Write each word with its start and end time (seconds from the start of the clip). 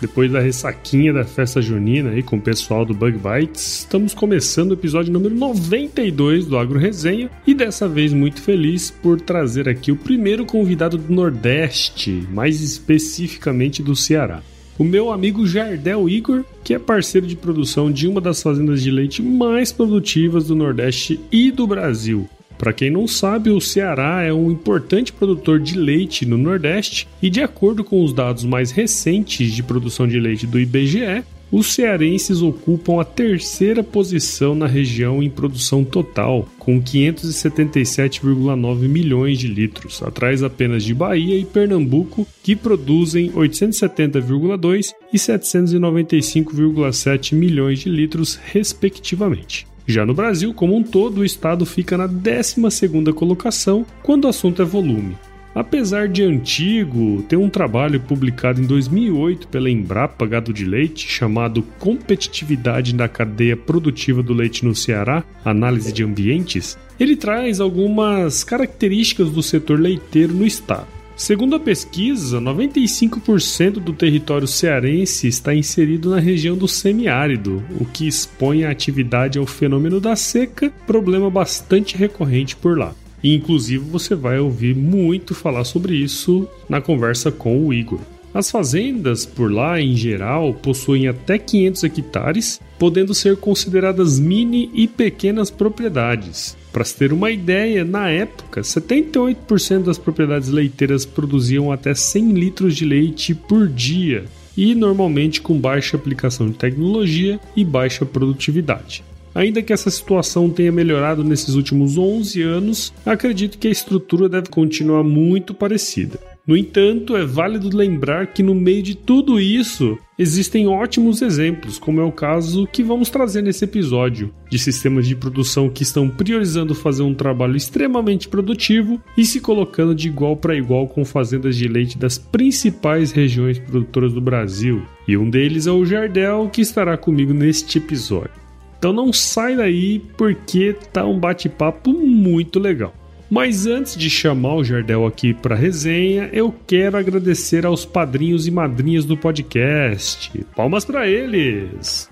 Depois 0.00 0.30
da 0.30 0.38
ressaquinha 0.38 1.12
da 1.12 1.24
festa 1.24 1.60
junina 1.60 2.10
aí 2.10 2.22
com 2.22 2.36
o 2.36 2.40
pessoal 2.40 2.84
do 2.84 2.94
Bug 2.94 3.18
Bites, 3.18 3.80
estamos 3.80 4.14
começando 4.14 4.70
o 4.70 4.74
episódio 4.74 5.12
número 5.12 5.34
92 5.34 6.46
do 6.46 6.56
Agro 6.56 6.78
Resenha 6.78 7.28
e 7.44 7.52
dessa 7.52 7.88
vez 7.88 8.12
muito 8.12 8.40
feliz 8.40 8.92
por 8.92 9.20
trazer 9.20 9.68
aqui 9.68 9.90
o 9.90 9.96
primeiro 9.96 10.46
convidado 10.46 10.96
do 10.96 11.12
Nordeste, 11.12 12.28
mais 12.30 12.60
especificamente 12.60 13.82
do 13.82 13.96
Ceará. 13.96 14.40
O 14.78 14.84
meu 14.84 15.10
amigo 15.10 15.44
Jardel 15.44 16.08
Igor, 16.08 16.44
que 16.62 16.72
é 16.72 16.78
parceiro 16.78 17.26
de 17.26 17.34
produção 17.34 17.90
de 17.90 18.06
uma 18.06 18.20
das 18.20 18.40
fazendas 18.40 18.80
de 18.80 18.92
leite 18.92 19.20
mais 19.20 19.72
produtivas 19.72 20.46
do 20.46 20.54
Nordeste 20.54 21.18
e 21.32 21.50
do 21.50 21.66
Brasil, 21.66 22.28
para 22.58 22.72
quem 22.72 22.90
não 22.90 23.06
sabe, 23.06 23.50
o 23.50 23.60
Ceará 23.60 24.24
é 24.24 24.34
um 24.34 24.50
importante 24.50 25.12
produtor 25.12 25.60
de 25.60 25.78
leite 25.78 26.26
no 26.26 26.36
Nordeste 26.36 27.06
e, 27.22 27.30
de 27.30 27.40
acordo 27.40 27.84
com 27.84 28.02
os 28.02 28.12
dados 28.12 28.44
mais 28.44 28.72
recentes 28.72 29.52
de 29.52 29.62
produção 29.62 30.08
de 30.08 30.18
leite 30.18 30.44
do 30.44 30.58
IBGE, 30.58 31.22
os 31.50 31.72
cearenses 31.72 32.42
ocupam 32.42 33.00
a 33.00 33.04
terceira 33.04 33.82
posição 33.82 34.54
na 34.54 34.66
região 34.66 35.22
em 35.22 35.30
produção 35.30 35.82
total, 35.82 36.46
com 36.58 36.78
577,9 36.82 38.80
milhões 38.80 39.38
de 39.38 39.48
litros, 39.48 40.02
atrás 40.02 40.42
apenas 40.42 40.84
de 40.84 40.92
Bahia 40.92 41.38
e 41.38 41.46
Pernambuco, 41.46 42.28
que 42.42 42.54
produzem 42.54 43.30
870,2 43.30 44.92
e 45.12 45.16
795,7 45.16 47.34
milhões 47.34 47.78
de 47.78 47.88
litros, 47.88 48.38
respectivamente. 48.52 49.66
Já 49.88 50.04
no 50.04 50.12
Brasil, 50.12 50.52
como 50.52 50.76
um 50.76 50.82
todo, 50.82 51.22
o 51.22 51.24
estado 51.24 51.64
fica 51.64 51.96
na 51.96 52.06
12ª 52.06 53.10
colocação 53.14 53.86
quando 54.02 54.26
o 54.26 54.28
assunto 54.28 54.60
é 54.60 54.64
volume. 54.64 55.16
Apesar 55.54 56.08
de 56.08 56.22
antigo, 56.22 57.22
tem 57.22 57.38
um 57.38 57.48
trabalho 57.48 57.98
publicado 57.98 58.60
em 58.60 58.66
2008 58.66 59.48
pela 59.48 59.70
Embrapa 59.70 60.26
Gado 60.26 60.52
de 60.52 60.66
Leite 60.66 61.08
chamado 61.08 61.62
Competitividade 61.78 62.94
na 62.94 63.08
Cadeia 63.08 63.56
Produtiva 63.56 64.22
do 64.22 64.34
Leite 64.34 64.62
no 64.62 64.74
Ceará 64.74 65.24
Análise 65.42 65.90
de 65.90 66.04
Ambientes. 66.04 66.78
Ele 67.00 67.16
traz 67.16 67.58
algumas 67.58 68.44
características 68.44 69.30
do 69.30 69.42
setor 69.42 69.80
leiteiro 69.80 70.34
no 70.34 70.44
estado. 70.44 70.97
Segundo 71.18 71.56
a 71.56 71.60
pesquisa, 71.60 72.40
95% 72.40 73.80
do 73.80 73.92
território 73.92 74.46
cearense 74.46 75.26
está 75.26 75.52
inserido 75.52 76.10
na 76.10 76.20
região 76.20 76.56
do 76.56 76.68
semiárido, 76.68 77.60
o 77.80 77.84
que 77.84 78.06
expõe 78.06 78.62
a 78.62 78.70
atividade 78.70 79.36
ao 79.36 79.44
fenômeno 79.44 80.00
da 80.00 80.14
seca, 80.14 80.72
problema 80.86 81.28
bastante 81.28 81.96
recorrente 81.96 82.54
por 82.54 82.78
lá. 82.78 82.94
E, 83.20 83.34
inclusive, 83.34 83.84
você 83.84 84.14
vai 84.14 84.38
ouvir 84.38 84.76
muito 84.76 85.34
falar 85.34 85.64
sobre 85.64 85.96
isso 85.96 86.48
na 86.68 86.80
conversa 86.80 87.32
com 87.32 87.66
o 87.66 87.74
Igor. 87.74 87.98
As 88.32 88.50
fazendas 88.50 89.24
por 89.24 89.50
lá, 89.50 89.80
em 89.80 89.96
geral, 89.96 90.52
possuem 90.54 91.08
até 91.08 91.38
500 91.38 91.84
hectares, 91.84 92.60
podendo 92.78 93.14
ser 93.14 93.36
consideradas 93.36 94.18
mini 94.18 94.70
e 94.74 94.86
pequenas 94.86 95.50
propriedades. 95.50 96.56
Para 96.72 96.84
se 96.84 96.94
ter 96.96 97.12
uma 97.12 97.30
ideia, 97.30 97.84
na 97.84 98.08
época, 98.10 98.60
78% 98.60 99.84
das 99.84 99.98
propriedades 99.98 100.48
leiteiras 100.48 101.04
produziam 101.06 101.72
até 101.72 101.94
100 101.94 102.32
litros 102.32 102.76
de 102.76 102.84
leite 102.84 103.34
por 103.34 103.66
dia 103.66 104.26
e 104.56 104.74
normalmente 104.74 105.40
com 105.40 105.58
baixa 105.58 105.96
aplicação 105.96 106.48
de 106.48 106.54
tecnologia 106.54 107.40
e 107.56 107.64
baixa 107.64 108.04
produtividade. 108.04 109.04
Ainda 109.34 109.62
que 109.62 109.72
essa 109.72 109.90
situação 109.90 110.50
tenha 110.50 110.72
melhorado 110.72 111.22
nesses 111.22 111.54
últimos 111.54 111.96
11 111.96 112.42
anos, 112.42 112.92
acredito 113.06 113.56
que 113.56 113.68
a 113.68 113.70
estrutura 113.70 114.28
deve 114.28 114.48
continuar 114.48 115.04
muito 115.04 115.54
parecida. 115.54 116.18
No 116.48 116.56
entanto, 116.56 117.14
é 117.14 117.26
válido 117.26 117.76
lembrar 117.76 118.28
que 118.28 118.42
no 118.42 118.54
meio 118.54 118.82
de 118.82 118.94
tudo 118.94 119.38
isso 119.38 119.98
existem 120.18 120.66
ótimos 120.66 121.20
exemplos, 121.20 121.78
como 121.78 122.00
é 122.00 122.04
o 122.04 122.10
caso 122.10 122.66
que 122.66 122.82
vamos 122.82 123.10
trazer 123.10 123.42
nesse 123.42 123.66
episódio, 123.66 124.32
de 124.48 124.58
sistemas 124.58 125.06
de 125.06 125.14
produção 125.14 125.68
que 125.68 125.82
estão 125.82 126.08
priorizando 126.08 126.74
fazer 126.74 127.02
um 127.02 127.12
trabalho 127.12 127.54
extremamente 127.54 128.30
produtivo 128.30 128.98
e 129.14 129.26
se 129.26 129.42
colocando 129.42 129.94
de 129.94 130.08
igual 130.08 130.38
para 130.38 130.56
igual 130.56 130.88
com 130.88 131.04
fazendas 131.04 131.54
de 131.54 131.68
leite 131.68 131.98
das 131.98 132.16
principais 132.16 133.12
regiões 133.12 133.58
produtoras 133.58 134.14
do 134.14 134.20
Brasil. 134.22 134.80
E 135.06 135.18
um 135.18 135.28
deles 135.28 135.66
é 135.66 135.70
o 135.70 135.84
Jardel, 135.84 136.48
que 136.50 136.62
estará 136.62 136.96
comigo 136.96 137.34
neste 137.34 137.76
episódio. 137.76 138.32
Então 138.78 138.90
não 138.90 139.12
sai 139.12 139.54
daí 139.54 139.98
porque 140.16 140.74
tá 140.94 141.04
um 141.04 141.18
bate-papo 141.18 141.92
muito 141.92 142.58
legal. 142.58 142.94
Mas 143.30 143.66
antes 143.66 143.96
de 143.96 144.08
chamar 144.08 144.54
o 144.54 144.64
Jardel 144.64 145.06
aqui 145.06 145.34
para 145.34 145.54
resenha, 145.54 146.30
eu 146.32 146.54
quero 146.66 146.96
agradecer 146.96 147.66
aos 147.66 147.84
padrinhos 147.84 148.46
e 148.46 148.50
madrinhas 148.50 149.04
do 149.04 149.16
podcast. 149.16 150.32
Palmas 150.56 150.84
para 150.84 151.06
eles! 151.06 152.08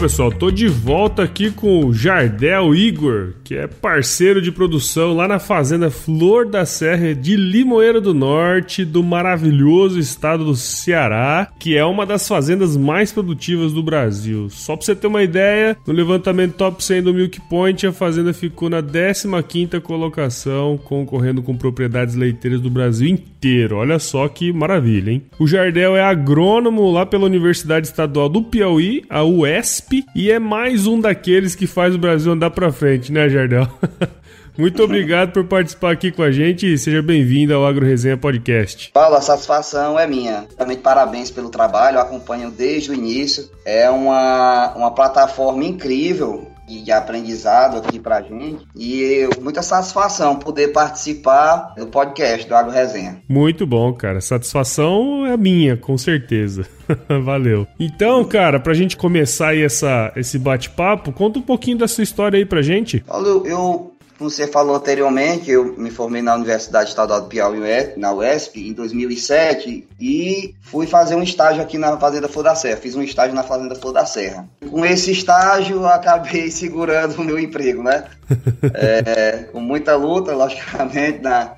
Pessoal, 0.00 0.30
tô 0.30 0.52
de 0.52 0.68
volta 0.68 1.24
aqui 1.24 1.50
com 1.50 1.84
o 1.84 1.92
Jardel 1.92 2.72
Igor, 2.72 3.32
que 3.42 3.56
é 3.56 3.66
parceiro 3.66 4.40
de 4.40 4.52
produção 4.52 5.12
lá 5.12 5.26
na 5.26 5.40
fazenda 5.40 5.90
Flor 5.90 6.46
da 6.48 6.64
Serra 6.64 7.12
de 7.16 7.34
Limoeiro 7.34 8.00
do 8.00 8.14
Norte, 8.14 8.84
do 8.84 9.02
maravilhoso 9.02 9.98
estado 9.98 10.44
do 10.44 10.54
Ceará, 10.54 11.50
que 11.58 11.76
é 11.76 11.84
uma 11.84 12.06
das 12.06 12.28
fazendas 12.28 12.76
mais 12.76 13.10
produtivas 13.10 13.72
do 13.72 13.82
Brasil. 13.82 14.48
Só 14.50 14.76
pra 14.76 14.86
você 14.86 14.94
ter 14.94 15.08
uma 15.08 15.22
ideia, 15.22 15.76
no 15.84 15.92
levantamento 15.92 16.54
top 16.54 16.82
100 16.82 17.02
do 17.02 17.12
Milk 17.12 17.40
Point, 17.48 17.84
a 17.84 17.92
fazenda 17.92 18.32
ficou 18.32 18.70
na 18.70 18.80
15ª 18.80 19.80
colocação, 19.80 20.78
concorrendo 20.78 21.42
com 21.42 21.56
propriedades 21.56 22.14
leiteiras 22.14 22.60
do 22.60 22.70
Brasil 22.70 23.08
inteiro. 23.08 23.76
Olha 23.76 23.98
só 23.98 24.28
que 24.28 24.52
maravilha, 24.52 25.10
hein? 25.10 25.22
O 25.40 25.46
Jardel 25.46 25.96
é 25.96 26.02
agrônomo 26.02 26.88
lá 26.90 27.04
pela 27.04 27.26
Universidade 27.26 27.88
Estadual 27.88 28.28
do 28.28 28.42
Piauí, 28.42 29.02
a 29.10 29.24
E 30.14 30.30
é 30.30 30.38
mais 30.38 30.86
um 30.86 31.00
daqueles 31.00 31.54
que 31.54 31.66
faz 31.66 31.94
o 31.94 31.98
Brasil 31.98 32.32
andar 32.32 32.50
para 32.50 32.70
frente, 32.70 33.10
né, 33.10 33.28
Jardel? 33.28 33.66
Muito 34.58 34.82
obrigado 34.82 35.32
por 35.32 35.44
participar 35.44 35.92
aqui 35.92 36.10
com 36.10 36.20
a 36.20 36.32
gente 36.32 36.66
e 36.66 36.76
seja 36.76 37.00
bem-vindo 37.00 37.54
ao 37.54 37.64
Agro 37.64 37.86
Resenha 37.86 38.16
Podcast. 38.16 38.90
Paulo, 38.92 39.14
a 39.14 39.20
satisfação 39.20 39.96
é 39.96 40.04
minha. 40.04 40.46
Também 40.56 40.76
parabéns 40.76 41.30
pelo 41.30 41.48
trabalho, 41.48 42.00
acompanho 42.00 42.50
desde 42.50 42.90
o 42.90 42.94
início. 42.94 43.48
É 43.64 43.88
uma, 43.88 44.74
uma 44.74 44.90
plataforma 44.90 45.64
incrível 45.64 46.50
de 46.68 46.92
aprendizado 46.92 47.78
aqui 47.78 47.98
pra 47.98 48.22
gente. 48.22 48.66
E 48.76 49.28
muita 49.40 49.62
satisfação 49.62 50.36
poder 50.36 50.68
participar 50.68 51.74
do 51.76 51.86
podcast 51.86 52.46
do 52.46 52.54
Agro 52.54 52.72
Resenha. 52.72 53.22
Muito 53.28 53.66
bom, 53.66 53.92
cara. 53.92 54.20
Satisfação 54.20 55.26
é 55.26 55.36
minha, 55.36 55.76
com 55.76 55.96
certeza. 55.96 56.66
Valeu. 57.24 57.66
Então, 57.78 58.24
cara, 58.24 58.60
pra 58.60 58.74
gente 58.74 58.96
começar 58.96 59.48
aí 59.48 59.62
essa, 59.62 60.12
esse 60.16 60.38
bate-papo, 60.38 61.12
conta 61.12 61.38
um 61.38 61.42
pouquinho 61.42 61.78
da 61.78 61.88
sua 61.88 62.04
história 62.04 62.38
aí 62.38 62.44
pra 62.44 62.62
gente. 62.62 63.00
Paulo, 63.00 63.46
eu 63.46 63.97
você 64.18 64.46
falou 64.46 64.76
anteriormente, 64.76 65.50
eu 65.50 65.76
me 65.78 65.90
formei 65.90 66.20
na 66.20 66.34
Universidade 66.34 66.90
Estadual 66.90 67.22
do 67.22 67.28
Piauí, 67.28 67.58
na 67.96 68.12
UESP, 68.12 68.68
em 68.68 68.72
2007, 68.72 69.86
e 70.00 70.54
fui 70.60 70.86
fazer 70.86 71.14
um 71.14 71.22
estágio 71.22 71.62
aqui 71.62 71.78
na 71.78 71.96
Fazenda 71.98 72.28
Flor 72.28 72.44
da 72.44 72.54
Serra. 72.54 72.76
Fiz 72.78 72.96
um 72.96 73.02
estágio 73.02 73.34
na 73.34 73.42
Fazenda 73.42 73.74
Flor 73.74 73.92
da 73.92 74.04
Serra. 74.04 74.48
Com 74.70 74.84
esse 74.84 75.12
estágio, 75.12 75.86
acabei 75.86 76.50
segurando 76.52 77.20
o 77.20 77.24
meu 77.24 77.38
emprego, 77.38 77.82
né? 77.82 78.04
é, 78.74 79.44
com 79.52 79.60
muita 79.60 79.94
luta, 79.94 80.34
logicamente, 80.34 81.20
na, 81.20 81.52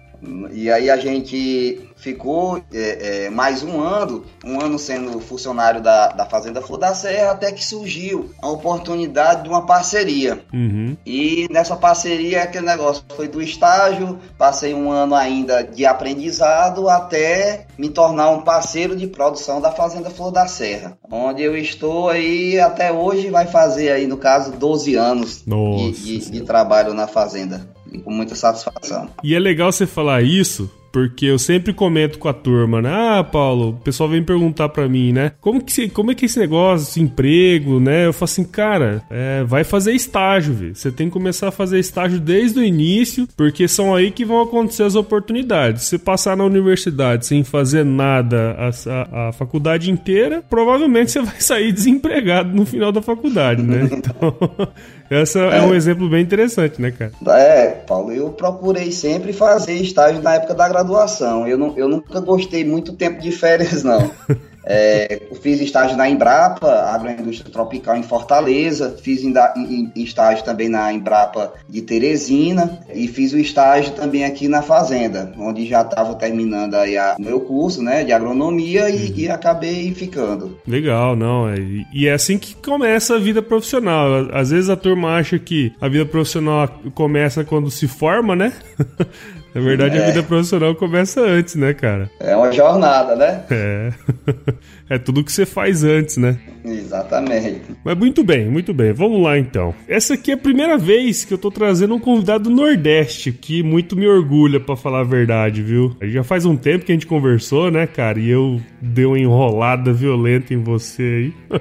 e 0.52 0.70
aí 0.70 0.90
a 0.90 0.96
gente 0.96 1.88
ficou 1.96 2.62
é, 2.72 3.26
é, 3.26 3.31
mais 3.31 3.62
um 3.62 3.81
ano, 3.81 4.25
um 4.44 4.61
ano 4.61 4.78
sendo 4.78 5.20
funcionário 5.20 5.81
da, 5.81 6.08
da 6.08 6.25
Fazenda 6.25 6.61
Flor 6.61 6.78
da 6.78 6.94
Serra, 6.94 7.32
até 7.32 7.52
que 7.52 7.64
surgiu 7.64 8.31
a 8.40 8.49
oportunidade 8.49 9.44
de 9.44 9.49
uma 9.49 9.67
parceria. 9.67 10.43
Uhum. 10.52 10.96
E 11.05 11.46
nessa 11.50 11.76
parceria, 11.76 12.43
aquele 12.43 12.67
negócio 12.67 13.05
foi 13.14 13.28
do 13.28 13.40
estágio, 13.40 14.19
passei 14.38 14.75
um 14.75 14.90
ano 14.90 15.14
ainda 15.14 15.62
de 15.62 15.84
aprendizado 15.84 16.88
até 16.88 17.67
me 17.78 17.88
tornar 17.88 18.31
um 18.31 18.43
parceiro 18.43 18.96
de 18.96 19.06
produção 19.06 19.61
da 19.61 19.70
Fazenda 19.70 20.11
Flor 20.11 20.31
da 20.31 20.46
Serra, 20.46 20.99
onde 21.11 21.43
eu 21.43 21.56
estou 21.56 22.08
aí 22.08 22.58
até 22.58 22.93
hoje, 22.93 23.31
vai 23.31 23.46
fazer 23.46 23.90
aí, 23.90 24.06
no 24.06 24.17
caso, 24.17 24.52
12 24.52 24.94
anos 24.94 25.44
de, 25.46 25.93
de, 25.93 26.31
de 26.31 26.40
trabalho 26.43 26.94
na 26.94 27.06
Fazenda. 27.06 27.69
E 27.93 27.99
com 27.99 28.13
muita 28.13 28.35
satisfação. 28.35 29.09
E 29.23 29.35
é 29.35 29.39
legal 29.39 29.73
você 29.73 29.87
falar 29.87 30.23
isso, 30.23 30.71
porque 30.93 31.27
eu 31.27 31.39
sempre 31.39 31.73
comento 31.73 32.19
com 32.19 32.29
a 32.29 32.33
turma, 32.33 32.83
né? 32.83 32.91
Ah, 32.93 33.25
Paulo, 33.25 33.71
o 33.71 33.73
pessoal 33.75 34.09
vem 34.09 34.23
perguntar 34.23 34.69
para 34.69 34.89
mim, 34.89 35.13
né? 35.13 35.33
Como 35.41 35.63
que, 35.63 35.89
como 35.89 36.11
é 36.11 36.15
que 36.15 36.25
é 36.25 36.27
esse 36.27 36.39
negócio, 36.39 36.89
esse 36.89 37.01
emprego, 37.01 37.79
né? 37.79 38.07
Eu 38.07 38.13
falo 38.13 38.25
assim, 38.25 38.45
cara, 38.45 39.03
é, 39.11 39.45
vai 39.45 39.65
fazer 39.65 39.93
estágio, 39.93 40.55
viu? 40.55 40.75
Você 40.75 40.91
tem 40.91 41.07
que 41.07 41.13
começar 41.13 41.49
a 41.49 41.53
fazer 41.53 41.79
estágio 41.79 42.19
desde 42.19 42.59
o 42.59 42.65
início, 42.65 43.29
porque 43.37 43.69
são 43.69 43.95
aí 43.95 44.11
que 44.11 44.25
vão 44.25 44.41
acontecer 44.43 44.83
as 44.83 44.95
oportunidades. 44.95 45.85
Se 45.85 45.99
passar 45.99 46.37
na 46.37 46.45
universidade 46.45 47.27
sem 47.27 47.45
fazer 47.45 47.85
nada 47.85 48.57
a, 48.59 48.69
a, 48.91 49.29
a 49.29 49.33
faculdade 49.33 49.91
inteira, 49.91 50.43
provavelmente 50.49 51.13
você 51.13 51.23
vai 51.23 51.41
sair 51.41 51.73
desempregado 51.73 52.55
no 52.55 52.67
final 52.67 52.91
da 52.91 53.03
faculdade, 53.03 53.63
né? 53.63 53.89
Então, 54.01 54.35
essa 55.11 55.41
é. 55.41 55.59
é 55.59 55.62
um 55.62 55.75
exemplo 55.75 56.09
bem 56.09 56.23
interessante, 56.23 56.81
né, 56.81 56.91
cara? 56.91 57.12
É, 57.37 57.69
Paulo, 57.87 58.12
eu 58.12 58.31
procurei 58.31 58.93
sempre 58.93 59.33
fazer 59.33 59.75
estágio 59.75 60.23
na 60.23 60.35
época 60.35 60.55
da 60.55 60.69
graduação 60.69 60.91
graduação. 60.91 61.47
Eu, 61.47 61.59
não, 61.59 61.77
eu 61.77 61.89
nunca 61.89 62.21
gostei 62.21 62.65
muito 62.65 62.93
tempo 62.93 63.21
de 63.21 63.33
férias, 63.33 63.83
não. 63.83 64.11
É, 64.65 65.23
fiz 65.43 65.61
estágio 65.61 65.97
na 65.97 66.09
Embrapa, 66.09 66.69
agroindústria 66.69 67.51
tropical 67.51 67.97
em 67.97 68.03
Fortaleza, 68.03 68.97
fiz 69.03 69.23
estágio 69.97 70.45
também 70.45 70.69
na 70.69 70.93
Embrapa 70.93 71.55
de 71.69 71.83
Teresina 71.83 72.81
e 72.93 73.09
fiz 73.09 73.33
o 73.33 73.39
estágio 73.39 73.93
também 73.93 74.25
aqui 74.25 74.49
na 74.49 74.62
Fazenda, 74.62 75.33
onde 75.39 75.67
já 75.67 75.83
estava 75.83 76.15
terminando 76.15 76.75
aí 76.75 76.97
o 77.19 77.23
meu 77.23 77.41
curso 77.41 77.83
né, 77.83 78.05
de 78.05 78.12
agronomia 78.12 78.91
e, 78.91 79.11
uhum. 79.11 79.15
e 79.17 79.29
acabei 79.29 79.93
ficando. 79.95 80.59
Legal, 80.67 81.17
não. 81.17 81.49
É, 81.49 81.56
e 81.93 82.06
é 82.06 82.13
assim 82.13 82.39
que 82.39 82.55
começa 82.55 83.17
a 83.17 83.19
vida 83.19 83.43
profissional. 83.43 84.29
Às 84.33 84.51
vezes 84.51 84.71
a 84.71 84.77
turma 84.77 85.17
acha 85.17 85.39
que 85.39 85.73
a 85.81 85.89
vida 85.89 86.05
profissional 86.05 86.69
começa 86.95 87.45
quando 87.45 87.71
se 87.71 87.89
forma, 87.89 88.37
né? 88.37 88.53
Na 89.55 89.61
verdade, 89.61 89.99
é. 89.99 90.02
a 90.02 90.06
vida 90.06 90.23
profissional 90.23 90.75
começa 90.75 91.20
antes, 91.20 91.55
né, 91.55 91.75
cara? 91.75 92.11
É 92.20 92.37
uma 92.37 92.52
jornada, 92.52 93.17
né? 93.17 93.44
É. 93.50 93.93
É 94.91 94.99
tudo 94.99 95.23
que 95.23 95.31
você 95.31 95.47
faz 95.47 95.85
antes, 95.85 96.17
né? 96.17 96.37
Exatamente. 96.64 97.62
Mas 97.85 97.97
muito 97.97 98.25
bem, 98.25 98.50
muito 98.50 98.75
bem. 98.75 98.93
Vamos 98.93 99.23
lá 99.23 99.38
então. 99.38 99.73
Essa 99.87 100.14
aqui 100.14 100.32
é 100.32 100.35
a 100.35 100.37
primeira 100.37 100.76
vez 100.76 101.25
que 101.25 101.32
eu 101.32 101.38
tô 101.38 101.49
trazendo 101.49 101.94
um 101.94 102.00
convidado 102.00 102.50
do 102.50 102.50
Nordeste, 102.50 103.31
que 103.31 103.62
muito 103.62 103.94
me 103.94 104.08
orgulha, 104.08 104.58
para 104.58 104.75
falar 104.75 105.00
a 105.00 105.05
verdade, 105.05 105.62
viu? 105.62 105.96
Já 106.03 106.25
faz 106.25 106.44
um 106.44 106.56
tempo 106.56 106.85
que 106.85 106.91
a 106.91 106.94
gente 106.96 107.06
conversou, 107.06 107.70
né, 107.70 107.87
cara? 107.87 108.19
E 108.19 108.29
eu 108.29 108.61
dei 108.82 109.05
uma 109.05 109.17
enrolada 109.17 109.93
violenta 109.93 110.53
em 110.53 110.61
você 110.61 111.03
aí. 111.03 111.61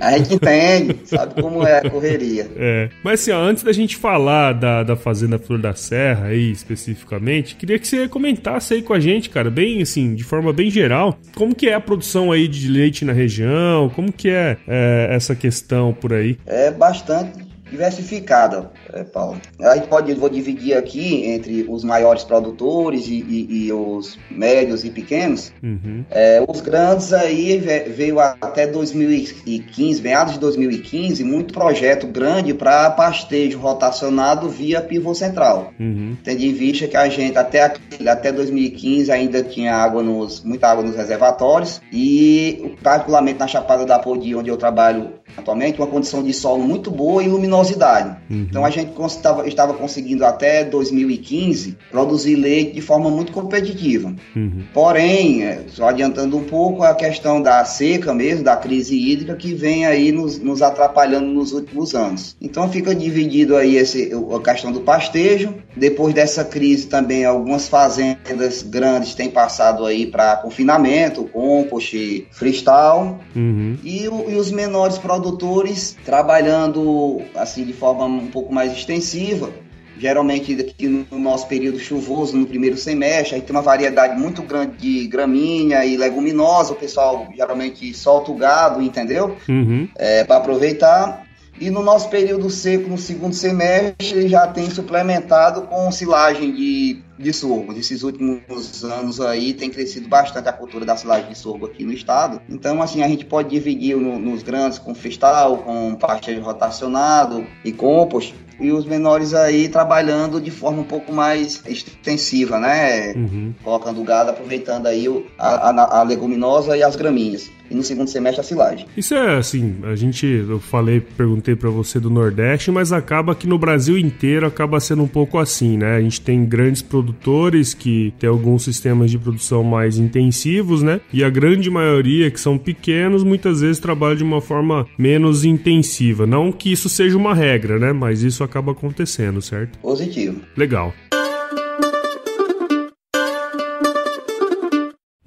A 0.00 0.16
gente 0.18 0.34
entende, 0.34 0.96
sabe 1.04 1.40
como 1.40 1.66
é 1.66 1.78
a 1.78 1.90
correria. 1.90 2.48
É. 2.56 2.88
Mas 3.02 3.20
assim, 3.20 3.32
ó, 3.32 3.40
antes 3.40 3.62
da 3.62 3.72
gente 3.72 3.96
falar 3.96 4.52
da, 4.52 4.82
da 4.82 4.96
Fazenda 4.96 5.38
Flor 5.38 5.58
da 5.58 5.74
Serra 5.74 6.34
aí 6.38 6.50
especificamente, 6.50 7.56
queria 7.56 7.78
que 7.78 7.86
você 7.86 8.08
comentasse 8.08 8.74
aí 8.74 8.82
com 8.82 8.94
a 8.94 9.00
gente, 9.00 9.28
cara, 9.28 9.50
bem 9.50 9.82
assim, 9.82 10.14
de 10.14 10.24
forma 10.24 10.52
bem 10.52 10.70
geral, 10.70 11.18
como 11.34 11.54
que 11.54 11.68
é 11.68 11.74
a 11.74 11.80
produção 11.80 12.32
aí 12.32 12.48
de 12.48 12.68
leite 12.68 13.04
na 13.04 13.12
região? 13.12 13.90
Como 13.90 14.12
que 14.12 14.30
é, 14.30 14.56
é 14.66 15.08
essa 15.10 15.34
questão 15.34 15.92
por 15.92 16.12
aí? 16.12 16.38
É 16.46 16.70
bastante 16.70 17.46
diversificada, 17.70 18.70
é, 18.92 19.04
Paulo. 19.04 19.40
A 19.60 19.76
gente 19.76 19.88
pode 19.88 20.12
vou 20.14 20.28
dividir 20.28 20.76
aqui 20.76 21.26
entre 21.26 21.66
os 21.68 21.84
maiores 21.84 22.24
produtores 22.24 23.06
e, 23.06 23.14
e, 23.14 23.66
e 23.66 23.72
os 23.72 24.18
médios 24.30 24.84
e 24.84 24.90
pequenos. 24.90 25.52
Uhum. 25.62 26.04
É, 26.10 26.44
os 26.46 26.60
grandes 26.60 27.12
aí 27.12 27.58
veio 27.58 28.18
até 28.20 28.66
2015, 28.66 30.02
meados 30.02 30.34
de 30.34 30.40
2015, 30.40 31.24
muito 31.24 31.52
projeto 31.52 32.06
grande 32.06 32.54
para 32.54 32.90
pastejo 32.90 33.58
rotacionado 33.58 34.48
via 34.48 34.80
pivô 34.80 35.14
central. 35.14 35.72
Uhum. 35.78 36.16
Tendo 36.24 36.42
em 36.42 36.52
vista 36.52 36.86
que 36.86 36.96
a 36.96 37.08
gente 37.08 37.36
até, 37.36 37.72
até 38.06 38.32
2015 38.32 39.10
ainda 39.10 39.42
tinha 39.42 39.74
água 39.74 40.02
nos, 40.02 40.42
muita 40.42 40.68
água 40.68 40.84
nos 40.84 40.96
reservatórios 40.96 41.80
e 41.92 42.76
particularmente 42.82 43.38
na 43.38 43.46
Chapada 43.46 43.84
da 43.84 43.98
Podi, 43.98 44.34
onde 44.34 44.48
eu 44.48 44.56
trabalho 44.56 45.12
atualmente, 45.36 45.78
uma 45.78 45.86
condição 45.86 46.22
de 46.22 46.32
solo 46.32 46.62
muito 46.62 46.90
boa 46.90 47.22
e 47.22 47.28
luminosidade. 47.28 48.16
Uhum. 48.30 48.46
Então 48.48 48.64
a 48.64 48.70
gente 48.70 48.77
estava, 48.82 49.46
estava 49.46 49.74
conseguindo 49.74 50.24
até 50.24 50.64
2015 50.64 51.76
produzir 51.90 52.36
leite 52.36 52.72
de 52.72 52.80
forma 52.80 53.10
muito 53.10 53.32
competitiva. 53.32 54.14
Uhum. 54.34 54.64
Porém, 54.72 55.44
é, 55.44 55.64
só 55.68 55.88
adiantando 55.88 56.36
um 56.36 56.44
pouco 56.44 56.82
a 56.82 56.94
questão 56.94 57.40
da 57.40 57.64
seca 57.64 58.14
mesmo, 58.14 58.44
da 58.44 58.56
crise 58.56 58.96
hídrica 58.96 59.34
que 59.34 59.54
vem 59.54 59.86
aí 59.86 60.12
nos, 60.12 60.38
nos 60.38 60.62
atrapalhando 60.62 61.26
nos 61.26 61.52
últimos 61.52 61.94
anos. 61.94 62.36
Então 62.40 62.68
fica 62.70 62.94
dividido 62.94 63.56
aí 63.56 63.76
esse, 63.76 64.10
a 64.12 64.40
questão 64.42 64.72
do 64.72 64.80
pastejo. 64.80 65.54
Depois 65.76 66.14
dessa 66.14 66.44
crise 66.44 66.86
também 66.86 67.24
algumas 67.24 67.68
fazendas 67.68 68.62
grandes 68.62 69.14
têm 69.14 69.30
passado 69.30 69.84
aí 69.84 70.06
para 70.06 70.36
confinamento, 70.36 71.24
compost, 71.24 72.26
freestyle. 72.30 73.16
Uhum. 73.34 73.76
E, 73.84 74.04
e 74.04 74.08
os 74.08 74.50
menores 74.50 74.98
produtores 74.98 75.96
trabalhando 76.04 77.20
assim 77.34 77.64
de 77.64 77.72
forma 77.72 78.04
um 78.04 78.26
pouco 78.26 78.52
mais 78.52 78.67
extensiva. 78.72 79.50
Geralmente 79.98 80.52
aqui 80.54 80.86
no 80.86 81.18
nosso 81.18 81.48
período 81.48 81.78
chuvoso, 81.78 82.36
no 82.36 82.46
primeiro 82.46 82.76
semestre, 82.76 83.34
aí 83.34 83.42
tem 83.42 83.54
uma 83.54 83.62
variedade 83.62 84.18
muito 84.18 84.42
grande 84.42 84.76
de 84.76 85.08
gramínea 85.08 85.84
e 85.84 85.96
leguminosa. 85.96 86.72
O 86.72 86.76
pessoal 86.76 87.28
geralmente 87.34 87.92
solta 87.94 88.30
o 88.30 88.36
gado, 88.36 88.80
entendeu? 88.80 89.36
Uhum. 89.48 89.88
É, 89.96 90.22
para 90.22 90.36
aproveitar. 90.36 91.26
E 91.60 91.68
no 91.70 91.82
nosso 91.82 92.08
período 92.08 92.48
seco, 92.48 92.88
no 92.88 92.96
segundo 92.96 93.34
semestre, 93.34 94.28
já 94.28 94.46
tem 94.46 94.70
suplementado 94.70 95.62
com 95.62 95.90
silagem 95.90 96.54
de 96.54 97.02
de 97.18 97.32
sorgo. 97.32 97.72
Nesses 97.72 98.02
últimos 98.02 98.84
anos 98.84 99.20
aí 99.20 99.52
tem 99.52 99.70
crescido 99.70 100.08
bastante 100.08 100.48
a 100.48 100.52
cultura 100.52 100.84
da 100.84 100.96
silagem 100.96 101.28
de 101.28 101.38
sorgo 101.38 101.66
aqui 101.66 101.84
no 101.84 101.92
estado. 101.92 102.40
Então, 102.48 102.80
assim, 102.82 103.02
a 103.02 103.08
gente 103.08 103.24
pode 103.24 103.50
dividir 103.50 103.96
no, 103.96 104.18
nos 104.18 104.42
grandes 104.42 104.78
com 104.78 104.94
festal, 104.94 105.58
com 105.58 105.94
pastejo 105.96 106.40
rotacionado 106.40 107.46
e 107.64 107.72
compost 107.72 108.34
e 108.60 108.72
os 108.72 108.84
menores 108.84 109.34
aí 109.34 109.68
trabalhando 109.68 110.40
de 110.40 110.50
forma 110.50 110.80
um 110.80 110.84
pouco 110.84 111.12
mais 111.12 111.62
extensiva, 111.66 112.58
né? 112.58 113.12
Uhum. 113.12 113.54
Colocando 113.62 114.02
gado, 114.02 114.30
aproveitando 114.30 114.86
aí 114.86 115.06
a, 115.38 115.70
a, 115.70 116.00
a 116.00 116.02
leguminosa 116.02 116.76
e 116.76 116.82
as 116.82 116.96
gramíneas 116.96 117.50
e 117.70 117.74
no 117.74 117.82
segundo 117.82 118.08
semestre 118.08 118.40
a 118.40 118.44
silagem. 118.44 118.86
Isso 118.96 119.14
é 119.14 119.36
assim, 119.36 119.76
a 119.82 119.94
gente, 119.94 120.26
eu 120.26 120.58
falei, 120.58 121.00
perguntei 121.00 121.54
para 121.54 121.70
você 121.70 122.00
do 122.00 122.10
Nordeste, 122.10 122.70
mas 122.70 122.92
acaba 122.92 123.34
que 123.34 123.46
no 123.46 123.58
Brasil 123.58 123.98
inteiro 123.98 124.46
acaba 124.46 124.80
sendo 124.80 125.02
um 125.02 125.08
pouco 125.08 125.38
assim, 125.38 125.76
né? 125.76 125.96
A 125.96 126.00
gente 126.00 126.20
tem 126.20 126.44
grandes 126.44 126.82
produtores 126.82 127.74
que 127.74 128.12
tem 128.18 128.28
alguns 128.28 128.64
sistemas 128.64 129.10
de 129.10 129.18
produção 129.18 129.62
mais 129.62 129.98
intensivos, 129.98 130.82
né? 130.82 131.00
E 131.12 131.22
a 131.22 131.30
grande 131.30 131.70
maioria 131.70 132.30
que 132.30 132.40
são 132.40 132.58
pequenos, 132.58 133.22
muitas 133.22 133.60
vezes 133.60 133.78
trabalha 133.78 134.16
de 134.16 134.24
uma 134.24 134.40
forma 134.40 134.86
menos 134.98 135.44
intensiva. 135.44 136.26
Não 136.26 136.52
que 136.52 136.72
isso 136.72 136.88
seja 136.88 137.16
uma 137.16 137.34
regra, 137.34 137.78
né? 137.78 137.92
Mas 137.92 138.22
isso 138.22 138.42
acaba 138.44 138.72
acontecendo, 138.72 139.40
certo? 139.40 139.78
Positivo. 139.78 140.40
Legal. 140.56 140.92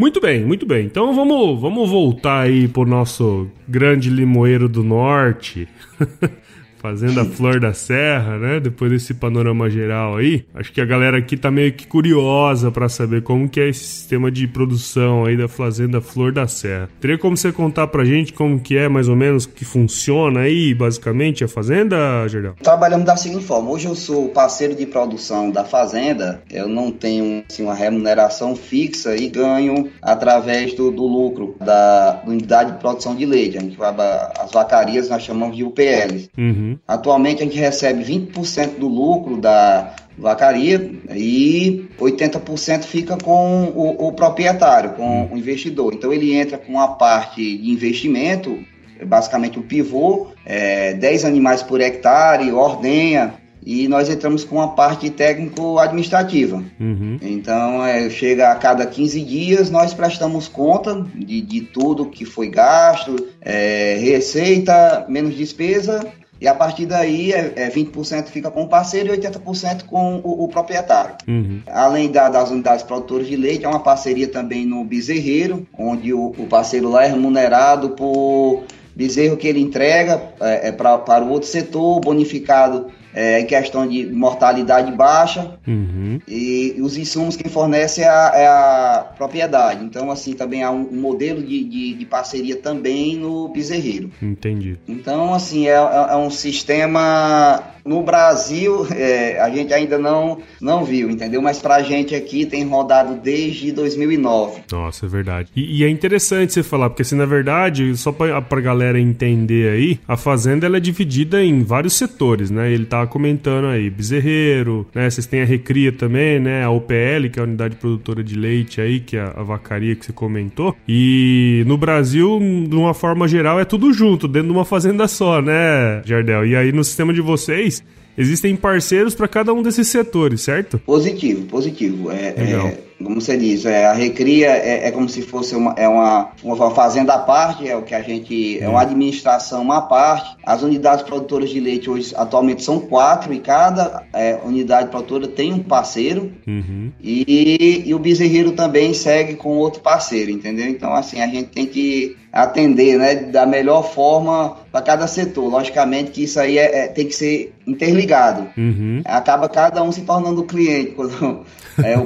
Muito 0.02 0.20
bem, 0.20 0.44
muito 0.44 0.66
bem. 0.66 0.88
Então 0.88 1.14
vamos, 1.14 1.62
vamos 1.62 1.88
voltar 1.88 2.40
aí 2.40 2.68
pro 2.68 2.88
nosso 2.88 3.48
grande 3.68 4.10
limoeiro 4.10 4.68
do 4.68 4.84
norte. 4.84 5.68
Fazenda 6.82 7.24
Flor 7.24 7.60
da 7.60 7.74
Serra, 7.74 8.40
né? 8.40 8.60
Depois 8.60 8.92
desse 8.92 9.14
panorama 9.14 9.70
geral 9.70 10.18
aí, 10.18 10.44
acho 10.56 10.74
que 10.74 10.82
a 10.82 10.86
galera 10.86 11.20
aqui 11.20 11.38
tá 11.38 11.52
meio 11.52 11.72
que 11.72 11.86
curiosa 11.86 12.72
para 12.72 12.90
saber 12.90 13.22
como 13.22 13.48
que 13.48 13.60
é 13.60 13.70
esse 13.70 13.84
sistema 13.84 14.32
de 14.32 14.48
produção 14.48 15.26
aí 15.26 15.38
da 15.38 15.48
Fazenda 15.48 16.02
Flor 16.02 16.32
da 16.32 16.48
Serra. 16.48 16.90
Teria 17.00 17.20
como 17.20 17.38
você 17.38 17.52
contar 17.52 17.86
pra 17.88 18.04
gente 18.04 18.34
como 18.34 18.60
que 18.60 18.76
é 18.76 18.90
mais 18.90 19.08
ou 19.08 19.16
menos 19.16 19.46
que 19.46 19.64
funciona 19.64 20.40
aí, 20.40 20.74
basicamente, 20.74 21.44
a 21.44 21.48
fazenda, 21.48 22.28
Gerdão? 22.28 22.56
Trabalhamos 22.64 23.06
da 23.06 23.16
seguinte 23.16 23.46
forma, 23.46 23.70
hoje 23.70 23.86
eu 23.86 23.94
sou 23.94 24.30
parceiro 24.30 24.74
de 24.74 24.88
produção 24.88 25.52
da 25.52 25.64
fazenda, 25.64 26.42
eu 26.50 26.68
não 26.68 26.92
tenho 26.92 27.44
assim, 27.48 27.62
uma 27.62 27.76
remuneração 27.76 28.56
fixa 28.56 29.16
e 29.16 29.30
ganho 29.30 29.92
através 30.02 30.74
do, 30.74 30.90
do 30.90 31.06
lucro 31.06 31.56
da 31.64 32.24
unidade 32.26 32.72
de 32.72 32.80
produção 32.80 33.16
de 33.16 33.26
leite. 33.26 33.60
A 33.60 33.62
gente 33.62 33.78
vai, 33.78 33.94
as 34.40 34.52
vacarias 34.52 35.10
nós 35.10 35.22
chamamos 35.22 35.56
de 35.56 35.64
UPLs. 35.64 36.30
Uhum. 36.36 36.71
Uhum. 36.72 36.80
Atualmente 36.88 37.42
a 37.42 37.46
gente 37.46 37.58
recebe 37.58 38.04
20% 38.04 38.78
do 38.78 38.88
lucro 38.88 39.38
da 39.38 39.96
vacaria 40.18 40.92
e 41.16 41.88
80% 42.00 42.84
fica 42.84 43.18
com 43.18 43.66
o, 43.76 44.08
o, 44.08 44.14
proprietário, 44.14 44.92
com 44.92 45.30
o 45.32 45.38
investidor. 45.38 45.94
Então 45.94 46.14
ele 46.14 46.34
entra 46.34 46.58
com 46.58 46.80
a 46.80 46.90
parte 46.90 47.42
de 47.58 47.72
investimento, 47.72 48.60
basicamente 49.06 49.60
o 49.60 49.64
pivô, 49.64 50.28
é, 50.46 50.94
10 50.94 51.26
animais 51.26 51.64
por 51.64 51.82
hectare, 51.82 52.52
ordenha, 52.52 53.34
e 53.64 53.88
nós 53.88 54.10
entramos 54.10 54.44
com 54.44 54.60
a 54.60 54.70
parte 54.70 55.10
técnico-administrativa. 55.12 56.64
Uhum. 56.80 57.20
Então, 57.22 57.86
é, 57.86 58.10
chega 58.10 58.52
a 58.52 58.56
cada 58.56 58.88
15 58.88 59.22
dias, 59.22 59.70
nós 59.70 59.94
prestamos 59.94 60.48
conta 60.48 61.06
de, 61.14 61.42
de 61.42 61.62
tudo 61.62 62.08
que 62.08 62.26
foi 62.26 62.50
gasto, 62.50 63.16
é, 63.40 63.98
receita, 64.02 65.06
menos 65.08 65.36
despesa 65.36 66.12
e 66.42 66.48
a 66.48 66.56
partir 66.56 66.88
daí, 66.88 67.32
é, 67.32 67.54
é 67.56 67.70
20% 67.70 68.26
fica 68.26 68.50
com 68.50 68.64
o 68.64 68.68
parceiro 68.68 69.14
e 69.14 69.18
80% 69.20 69.86
com 69.86 70.16
o, 70.24 70.46
o 70.46 70.48
proprietário. 70.48 71.14
Uhum. 71.28 71.62
Além 71.68 72.12
da, 72.12 72.30
das 72.30 72.50
unidades 72.50 72.84
produtoras 72.84 73.28
de 73.28 73.36
leite, 73.36 73.64
é 73.64 73.70
uma 73.70 73.80
parceria 73.80 74.28
também 74.28 74.66
no 74.66 74.84
bezerreiro, 74.84 75.68
onde 75.78 76.12
o, 76.12 76.34
o 76.36 76.48
parceiro 76.48 76.90
lá 76.90 77.06
é 77.06 77.10
remunerado 77.10 77.92
por 77.92 78.64
bezerro 78.96 79.38
que 79.38 79.48
ele 79.48 79.62
entrega 79.62 80.20
é, 80.40 80.70
é 80.70 80.72
pra, 80.72 80.98
para 80.98 81.24
o 81.24 81.30
outro 81.30 81.48
setor, 81.48 82.00
bonificado 82.02 82.88
é, 83.14 83.40
em 83.40 83.46
questão 83.46 83.88
de 83.88 84.06
mortalidade 84.06 84.92
baixa 84.92 85.58
uhum. 85.68 86.20
e, 86.28 86.76
e, 86.78 86.82
os 86.82 86.98
insumos 86.98 87.36
que 87.36 87.50
fornece 87.50 88.02
é 88.02 88.08
a, 88.08 88.32
é 88.36 88.48
a, 88.48 89.06
propriedade. 89.18 89.84
Então, 89.84 90.12
assim, 90.12 90.34
também 90.34 90.64
há 90.64 90.72
um, 90.72 90.88
um 90.92 91.02
modelo 91.02 91.42
de, 91.42 91.64
de, 91.64 91.94
de, 91.94 92.06
parceria 92.06 92.56
também 92.56 93.18
no 93.18 93.50
bezerreiro. 93.50 94.12
Entendi. 94.22 94.78
Então, 94.88 95.34
assim, 95.34 95.68
é, 95.68 95.74
é, 95.74 96.08
é 96.12 96.16
um 96.16 96.30
sistema 96.30 97.72
no 97.86 98.04
Brasil, 98.04 98.88
é, 98.92 99.40
a 99.40 99.50
gente 99.50 99.74
ainda 99.74 99.98
não, 99.98 100.40
não 100.60 100.84
viu, 100.86 101.10
entendeu? 101.10 101.42
Mas 101.42 101.60
pra 101.60 101.82
gente 101.82 102.16
aqui 102.16 102.46
tem 102.46 102.66
rodado 102.66 103.16
desde 103.16 103.72
2009. 103.72 104.62
Nossa, 104.72 105.06
é 105.06 105.10
verdade. 105.10 105.50
E, 105.56 105.80
e 105.80 105.84
é 105.84 105.90
interessante 105.90 106.54
você 106.54 106.64
falar, 106.64 106.90
porque 106.90 107.02
assim, 107.02 107.16
na 107.16 107.26
verdade, 107.26 107.96
só 107.98 108.12
pra, 108.12 108.42
pra 108.42 108.62
galera 108.62 109.00
entender 109.00 109.72
aí, 109.72 110.00
a 110.08 110.16
fazenda 110.16 110.66
ela 110.66 110.78
é 110.78 110.80
dividida 110.80 111.44
em 111.44 111.64
vários 111.64 111.94
setores, 111.94 112.52
né? 112.52 112.72
Ele 112.72 112.86
tá 112.86 113.01
comentando 113.08 113.66
aí, 113.66 113.90
bezerreiro, 113.90 114.88
né? 114.94 115.10
Vocês 115.10 115.26
têm 115.26 115.42
a 115.42 115.46
recria 115.46 115.92
também, 115.92 116.40
né? 116.40 116.64
A 116.64 116.70
OPL, 116.70 117.30
que 117.32 117.40
é 117.40 117.42
a 117.42 117.46
unidade 117.46 117.76
produtora 117.76 118.24
de 118.24 118.36
leite 118.36 118.82
aí, 118.82 119.00
que 119.00 119.18
é 119.18 119.22
a 119.22 119.44
vacaria 119.44 119.96
que 119.96 120.06
você 120.06 120.14
comentou. 120.14 120.76
E 120.88 121.64
no 121.68 121.78
Brasil, 121.78 122.40
de 122.68 122.76
uma 122.76 122.94
forma 122.94 123.28
geral, 123.28 123.60
é 123.60 123.66
tudo 123.66 123.92
junto, 123.94 124.28
dentro 124.28 124.50
de 124.50 124.54
uma 124.54 124.66
fazenda 124.66 125.08
só, 125.08 125.42
né, 125.42 126.02
Jardel? 126.06 126.46
E 126.46 126.56
aí 126.56 126.72
no 126.72 126.84
sistema 126.84 127.14
de 127.14 127.22
vocês, 127.22 127.84
existem 128.18 128.56
parceiros 128.56 129.16
para 129.16 129.28
cada 129.28 129.54
um 129.54 129.62
desses 129.62 129.88
setores, 129.88 130.42
certo? 130.42 130.80
Positivo, 130.80 131.46
positivo. 131.46 132.12
É, 132.12 132.34
é, 132.38 132.78
como 133.04 133.20
você 133.20 133.38
diz, 133.38 133.66
é, 133.66 133.86
a 133.86 133.94
recria 133.94 134.50
é, 134.50 134.88
é, 134.88 134.92
como 134.92 135.08
se 135.10 135.22
fosse 135.22 135.56
uma, 135.56 135.74
é 135.78 135.88
uma, 135.88 136.32
uma 136.44 136.72
fazenda 136.72 137.14
à 137.14 137.20
parte, 137.20 137.68
é 137.68 137.76
o 137.76 137.82
que 137.82 137.96
a 137.96 138.02
gente. 138.02 138.60
É 138.60 138.68
uma 138.68 138.82
administração 138.82 139.72
à 139.72 139.82
parte. 139.82 140.36
As 140.46 140.62
unidades 140.62 141.04
produtoras 141.04 141.50
de 141.50 141.60
leite 141.60 141.90
hoje 141.90 142.14
atualmente 142.16 142.64
são 142.64 142.80
quatro 142.80 143.34
e 143.34 143.40
cada 143.40 144.04
é, 144.14 144.40
unidade 144.46 144.90
produtora 144.90 145.28
tem 145.28 145.54
um 145.54 145.60
parceiro. 145.64 146.32
Uhum. 146.48 146.92
E, 147.02 147.84
e 147.86 147.94
o 147.94 148.00
bezerreiro 148.00 148.52
também 148.54 148.94
segue 148.94 149.36
com 149.36 149.58
outro 149.58 149.82
parceiro, 149.82 150.32
entendeu? 150.32 150.68
Então, 150.68 150.94
assim, 150.94 151.22
a 151.22 151.28
gente 151.28 151.50
tem 151.50 151.66
que 151.66 152.16
atender 152.32 152.98
né, 152.98 153.16
da 153.16 153.46
melhor 153.46 153.84
forma 153.92 154.58
para 154.72 154.82
cada 154.82 155.08
setor. 155.08 155.50
Logicamente 155.50 156.12
que 156.12 156.24
isso 156.24 156.40
aí 156.40 156.58
é, 156.58 156.86
é 156.86 156.88
tem 156.88 157.06
que 157.06 157.14
ser 157.14 157.54
interligado. 157.68 158.48
Uhum. 158.58 159.02
Acaba 159.04 159.50
cada 159.50 159.84
um 159.84 159.92
se 159.92 160.02
tornando 160.02 160.44
cliente. 160.44 160.92
Quando 160.92 161.46
é, 161.84 161.98
o 161.98 162.06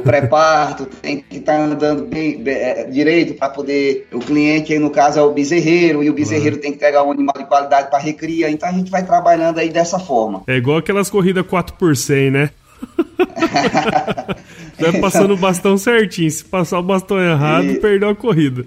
tem 0.85 1.23
que 1.27 1.37
estar 1.37 1.57
tá 1.57 1.63
andando 1.63 2.05
bem, 2.05 2.37
bem 2.41 2.55
é, 2.55 2.83
direito 2.85 3.33
para 3.33 3.49
poder. 3.49 4.07
O 4.13 4.19
cliente, 4.19 4.73
aí, 4.73 4.79
no 4.79 4.89
caso, 4.89 5.19
é 5.19 5.21
o 5.21 5.31
bezerreiro, 5.31 6.03
e 6.03 6.09
o 6.09 6.13
bezerreiro 6.13 6.55
uhum. 6.55 6.61
tem 6.61 6.71
que 6.71 6.79
pegar 6.79 7.03
um 7.03 7.11
animal 7.11 7.35
de 7.37 7.45
qualidade 7.45 7.89
para 7.89 7.99
recria. 7.99 8.49
Então 8.49 8.67
a 8.69 8.71
gente 8.71 8.91
vai 8.91 9.05
trabalhando 9.05 9.59
aí 9.59 9.69
dessa 9.69 9.99
forma. 9.99 10.43
É 10.47 10.55
igual 10.55 10.77
aquelas 10.77 11.09
corridas 11.09 11.45
4 11.45 11.75
por 11.75 11.95
100, 11.95 12.31
né? 12.31 12.49
Vai 14.79 14.93
passando 14.99 15.33
o 15.33 15.37
bastão 15.37 15.77
certinho. 15.77 16.29
Se 16.29 16.43
passar 16.43 16.79
o 16.79 16.83
bastão 16.83 17.19
errado, 17.19 17.65
e... 17.65 17.79
perdeu 17.79 18.09
a 18.09 18.15
corrida. 18.15 18.65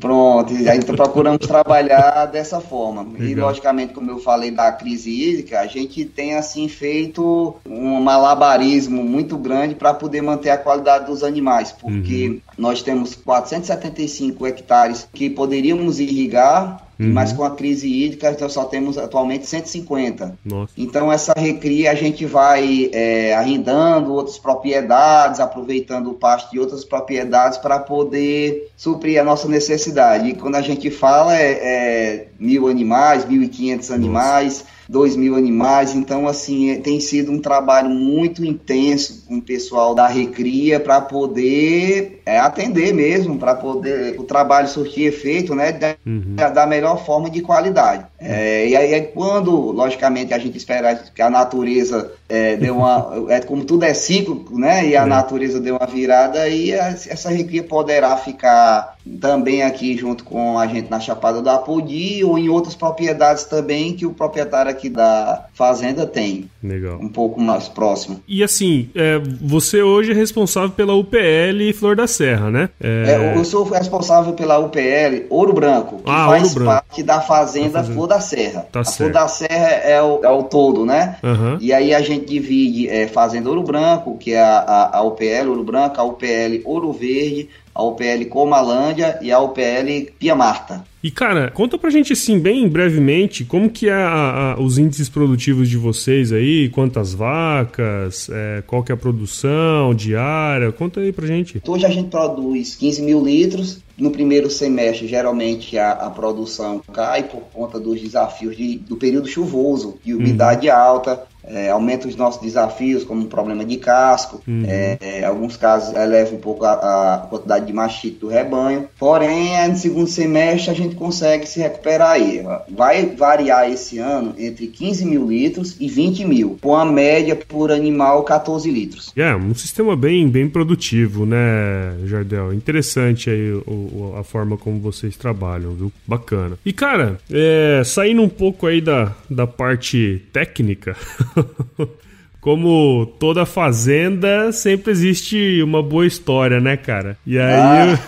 Pronto, 0.00 0.52
e 0.54 0.68
aí 0.68 0.78
então 0.78 0.94
procuramos 0.96 1.46
trabalhar 1.46 2.26
dessa 2.26 2.60
forma. 2.60 3.02
Legal. 3.02 3.28
E 3.28 3.34
logicamente, 3.34 3.92
como 3.92 4.10
eu 4.10 4.18
falei 4.18 4.50
da 4.50 4.72
crise 4.72 5.10
hídrica, 5.10 5.60
a 5.60 5.66
gente 5.66 6.04
tem 6.04 6.34
assim 6.34 6.68
feito 6.68 7.56
um 7.66 8.00
malabarismo 8.00 9.02
muito 9.04 9.36
grande 9.36 9.74
para 9.74 9.92
poder 9.92 10.22
manter 10.22 10.50
a 10.50 10.56
qualidade 10.56 11.06
dos 11.06 11.22
animais, 11.22 11.72
porque 11.72 12.28
uhum. 12.28 12.40
nós 12.56 12.82
temos 12.82 13.14
475 13.14 14.46
hectares 14.46 15.06
que 15.12 15.28
poderíamos 15.28 16.00
irrigar 16.00 16.91
Uhum. 17.02 17.12
Mas 17.12 17.32
com 17.32 17.44
a 17.44 17.50
crise 17.50 17.88
hídrica, 17.88 18.30
então 18.30 18.48
só 18.48 18.64
temos 18.64 18.96
atualmente 18.96 19.46
150. 19.46 20.38
Nossa. 20.44 20.72
Então, 20.76 21.10
essa 21.12 21.32
recria 21.36 21.90
a 21.90 21.94
gente 21.94 22.24
vai 22.24 22.90
é, 22.92 23.34
arrendando 23.34 24.12
outras 24.12 24.38
propriedades, 24.38 25.40
aproveitando 25.40 26.10
o 26.10 26.14
pasto 26.14 26.50
de 26.50 26.60
outras 26.60 26.84
propriedades 26.84 27.58
para 27.58 27.78
poder 27.78 28.70
suprir 28.76 29.20
a 29.20 29.24
nossa 29.24 29.48
necessidade. 29.48 30.30
E 30.30 30.34
quando 30.34 30.56
a 30.56 30.62
gente 30.62 30.90
fala, 30.90 31.36
é, 31.36 31.52
é 31.52 32.28
mil 32.38 32.68
animais, 32.68 33.24
1.500 33.24 33.94
animais. 33.94 34.58
Nossa 34.58 34.81
2 34.88 35.16
mil 35.16 35.36
animais. 35.36 35.94
Então, 35.94 36.26
assim, 36.26 36.70
é, 36.70 36.76
tem 36.76 37.00
sido 37.00 37.32
um 37.32 37.40
trabalho 37.40 37.90
muito 37.90 38.44
intenso 38.44 39.24
com 39.26 39.36
o 39.36 39.42
pessoal 39.42 39.94
da 39.94 40.06
Recria 40.06 40.80
para 40.80 41.00
poder 41.00 42.22
é, 42.24 42.38
atender 42.38 42.92
mesmo, 42.92 43.38
para 43.38 43.54
poder 43.54 44.18
o 44.18 44.24
trabalho 44.24 44.68
surtir 44.68 45.06
efeito, 45.06 45.54
né, 45.54 45.72
da, 45.72 45.96
uhum. 46.06 46.36
da 46.36 46.66
melhor 46.66 47.04
forma 47.04 47.30
de 47.30 47.40
qualidade. 47.40 48.06
É, 48.22 48.68
e 48.68 48.76
aí, 48.76 49.02
quando, 49.14 49.72
logicamente, 49.72 50.32
a 50.32 50.38
gente 50.38 50.56
espera 50.56 50.94
que 50.94 51.20
a 51.20 51.28
natureza 51.28 52.12
é, 52.28 52.56
deu 52.56 52.76
uma. 52.76 53.02
É, 53.32 53.40
como 53.40 53.64
tudo 53.64 53.84
é 53.84 53.94
cíclico, 53.94 54.58
né? 54.58 54.86
E 54.86 54.96
a 54.96 55.02
é. 55.02 55.06
natureza 55.06 55.60
deu 55.60 55.76
uma 55.76 55.86
virada, 55.86 56.48
e 56.48 56.72
essa 56.72 57.30
recria 57.30 57.62
poderá 57.62 58.16
ficar 58.16 58.96
também 59.20 59.62
aqui 59.62 59.96
junto 59.96 60.24
com 60.24 60.58
a 60.58 60.66
gente 60.66 60.90
na 60.90 61.00
Chapada 61.00 61.42
do 61.42 61.50
Apodi 61.50 62.22
ou 62.24 62.38
em 62.38 62.48
outras 62.48 62.74
propriedades 62.74 63.44
também 63.44 63.94
que 63.94 64.06
o 64.06 64.12
proprietário 64.12 64.70
aqui 64.70 64.88
da 64.88 65.46
fazenda 65.54 66.06
tem. 66.06 66.48
Legal. 66.62 66.98
Um 67.00 67.08
pouco 67.08 67.40
mais 67.40 67.68
próximo. 67.68 68.20
E 68.28 68.42
assim, 68.42 68.90
é, 68.94 69.20
você 69.40 69.82
hoje 69.82 70.12
é 70.12 70.14
responsável 70.14 70.70
pela 70.70 70.94
UPL 70.94 71.72
Flor 71.74 71.96
da 71.96 72.06
Serra, 72.06 72.50
né? 72.50 72.68
É... 72.80 73.34
eu 73.36 73.44
sou 73.44 73.64
responsável 73.64 74.32
pela 74.34 74.58
UPL 74.58 75.26
Ouro 75.30 75.52
Branco, 75.52 75.96
que 75.96 76.10
ah, 76.10 76.26
faz 76.26 76.54
parte 76.54 77.02
da 77.02 77.20
fazenda, 77.20 77.80
fazenda, 77.80 77.94
Flor 77.94 78.11
da 78.12 78.20
Serra. 78.20 78.66
Tá 78.70 78.80
a 78.80 78.84
certo. 78.84 78.96
Flor 78.98 79.12
da 79.12 79.28
Serra 79.28 79.68
é 79.68 80.02
o, 80.02 80.24
é 80.24 80.30
o 80.30 80.42
todo, 80.42 80.84
né? 80.84 81.16
Uhum. 81.22 81.56
E 81.60 81.72
aí 81.72 81.94
a 81.94 82.00
gente 82.00 82.26
divide 82.26 82.88
é, 82.88 83.06
Fazenda 83.08 83.48
Ouro 83.48 83.62
Branco, 83.62 84.16
que 84.18 84.32
é 84.32 84.40
a, 84.40 84.58
a, 84.58 84.98
a 84.98 85.02
UPL 85.02 85.48
Ouro 85.48 85.64
Branco, 85.64 86.00
a 86.00 86.04
UPL 86.04 86.60
Ouro 86.64 86.92
Verde, 86.92 87.48
a 87.74 87.82
UPL 87.82 88.26
Comalândia 88.28 89.18
e 89.22 89.32
a 89.32 89.40
UPL 89.40 90.12
Pia 90.18 90.34
Marta. 90.34 90.84
E 91.02 91.10
cara, 91.10 91.50
conta 91.50 91.76
pra 91.76 91.90
gente 91.90 92.12
assim, 92.12 92.38
bem 92.38 92.68
brevemente, 92.68 93.44
como 93.44 93.68
que 93.68 93.88
é 93.88 93.92
a, 93.92 94.54
a, 94.56 94.60
os 94.60 94.78
índices 94.78 95.08
produtivos 95.08 95.68
de 95.68 95.76
vocês 95.76 96.32
aí, 96.32 96.68
quantas 96.68 97.12
vacas, 97.12 98.30
é, 98.30 98.62
qual 98.64 98.84
que 98.84 98.92
é 98.92 98.94
a 98.94 98.98
produção 98.98 99.92
diária, 99.94 100.70
conta 100.70 101.00
aí 101.00 101.12
pra 101.12 101.26
gente. 101.26 101.60
Hoje 101.66 101.84
a 101.84 101.88
gente 101.88 102.08
produz 102.08 102.76
15 102.76 103.02
mil 103.02 103.24
litros, 103.24 103.80
no 103.98 104.10
primeiro 104.10 104.48
semestre, 104.48 105.08
geralmente, 105.08 105.76
a, 105.76 105.92
a, 105.92 106.10
produção 106.10 106.80
cai 106.92 107.24
por 107.24 107.40
conta 107.52 107.78
dos 107.78 108.00
desafios 108.00 108.56
de, 108.56 108.78
do 108.78 108.96
período 108.96 109.28
chuvoso, 109.28 109.98
de 110.04 110.14
umidade 110.14 110.68
uhum. 110.68 110.74
alta, 110.74 111.22
é, 111.44 111.70
aumenta 111.70 112.08
os 112.08 112.16
nossos 112.16 112.40
desafios, 112.40 113.04
como 113.04 113.26
problema 113.26 113.64
de 113.64 113.76
casco, 113.76 114.40
uhum. 114.46 114.64
é, 114.66 114.98
é, 115.00 115.24
alguns 115.24 115.56
casos 115.56 115.94
eleva 115.94 116.34
um 116.34 116.38
pouco 116.38 116.64
a, 116.64 116.72
a, 116.72 117.18
quantidade 117.28 117.66
de 117.66 117.72
machito 117.72 118.26
do 118.26 118.28
rebanho. 118.28 118.88
Porém, 118.98 119.56
é, 119.56 119.68
no 119.68 119.76
segundo 119.76 120.06
semestre 120.06 120.70
a 120.70 120.74
gente 120.74 120.94
consegue 120.94 121.46
se 121.46 121.60
recuperar 121.60 122.12
aí. 122.12 122.42
Vai 122.70 123.06
variar 123.06 123.70
esse 123.70 123.98
ano 123.98 124.34
entre 124.38 124.66
15 124.66 125.04
mil 125.04 125.28
litros 125.28 125.76
e 125.80 125.88
20 125.88 126.24
mil, 126.24 126.58
com 126.60 126.76
a 126.76 126.84
média 126.84 127.36
por 127.36 127.70
animal 127.70 128.22
14 128.22 128.70
litros. 128.70 129.12
É, 129.16 129.34
um 129.34 129.54
sistema 129.54 129.96
bem, 129.96 130.28
bem 130.28 130.48
produtivo, 130.48 131.26
né, 131.26 131.96
Jardel? 132.04 132.52
Interessante 132.52 133.30
aí 133.30 133.52
o, 133.52 134.14
a 134.18 134.24
forma 134.24 134.56
como 134.56 134.78
vocês 134.80 135.16
trabalham, 135.16 135.72
viu? 135.74 135.92
Bacana. 136.06 136.56
E, 136.64 136.72
cara, 136.72 137.18
é, 137.30 137.82
saindo 137.84 138.22
um 138.22 138.28
pouco 138.28 138.66
aí 138.66 138.80
da, 138.80 139.12
da 139.28 139.46
parte 139.46 140.22
técnica. 140.32 140.96
Como 142.42 143.06
toda 143.20 143.46
fazenda, 143.46 144.50
sempre 144.50 144.90
existe 144.90 145.62
uma 145.62 145.80
boa 145.80 146.04
história, 146.04 146.60
né, 146.60 146.76
cara? 146.76 147.16
E 147.24 147.38
aí 147.38 147.54
ah. 147.54 147.98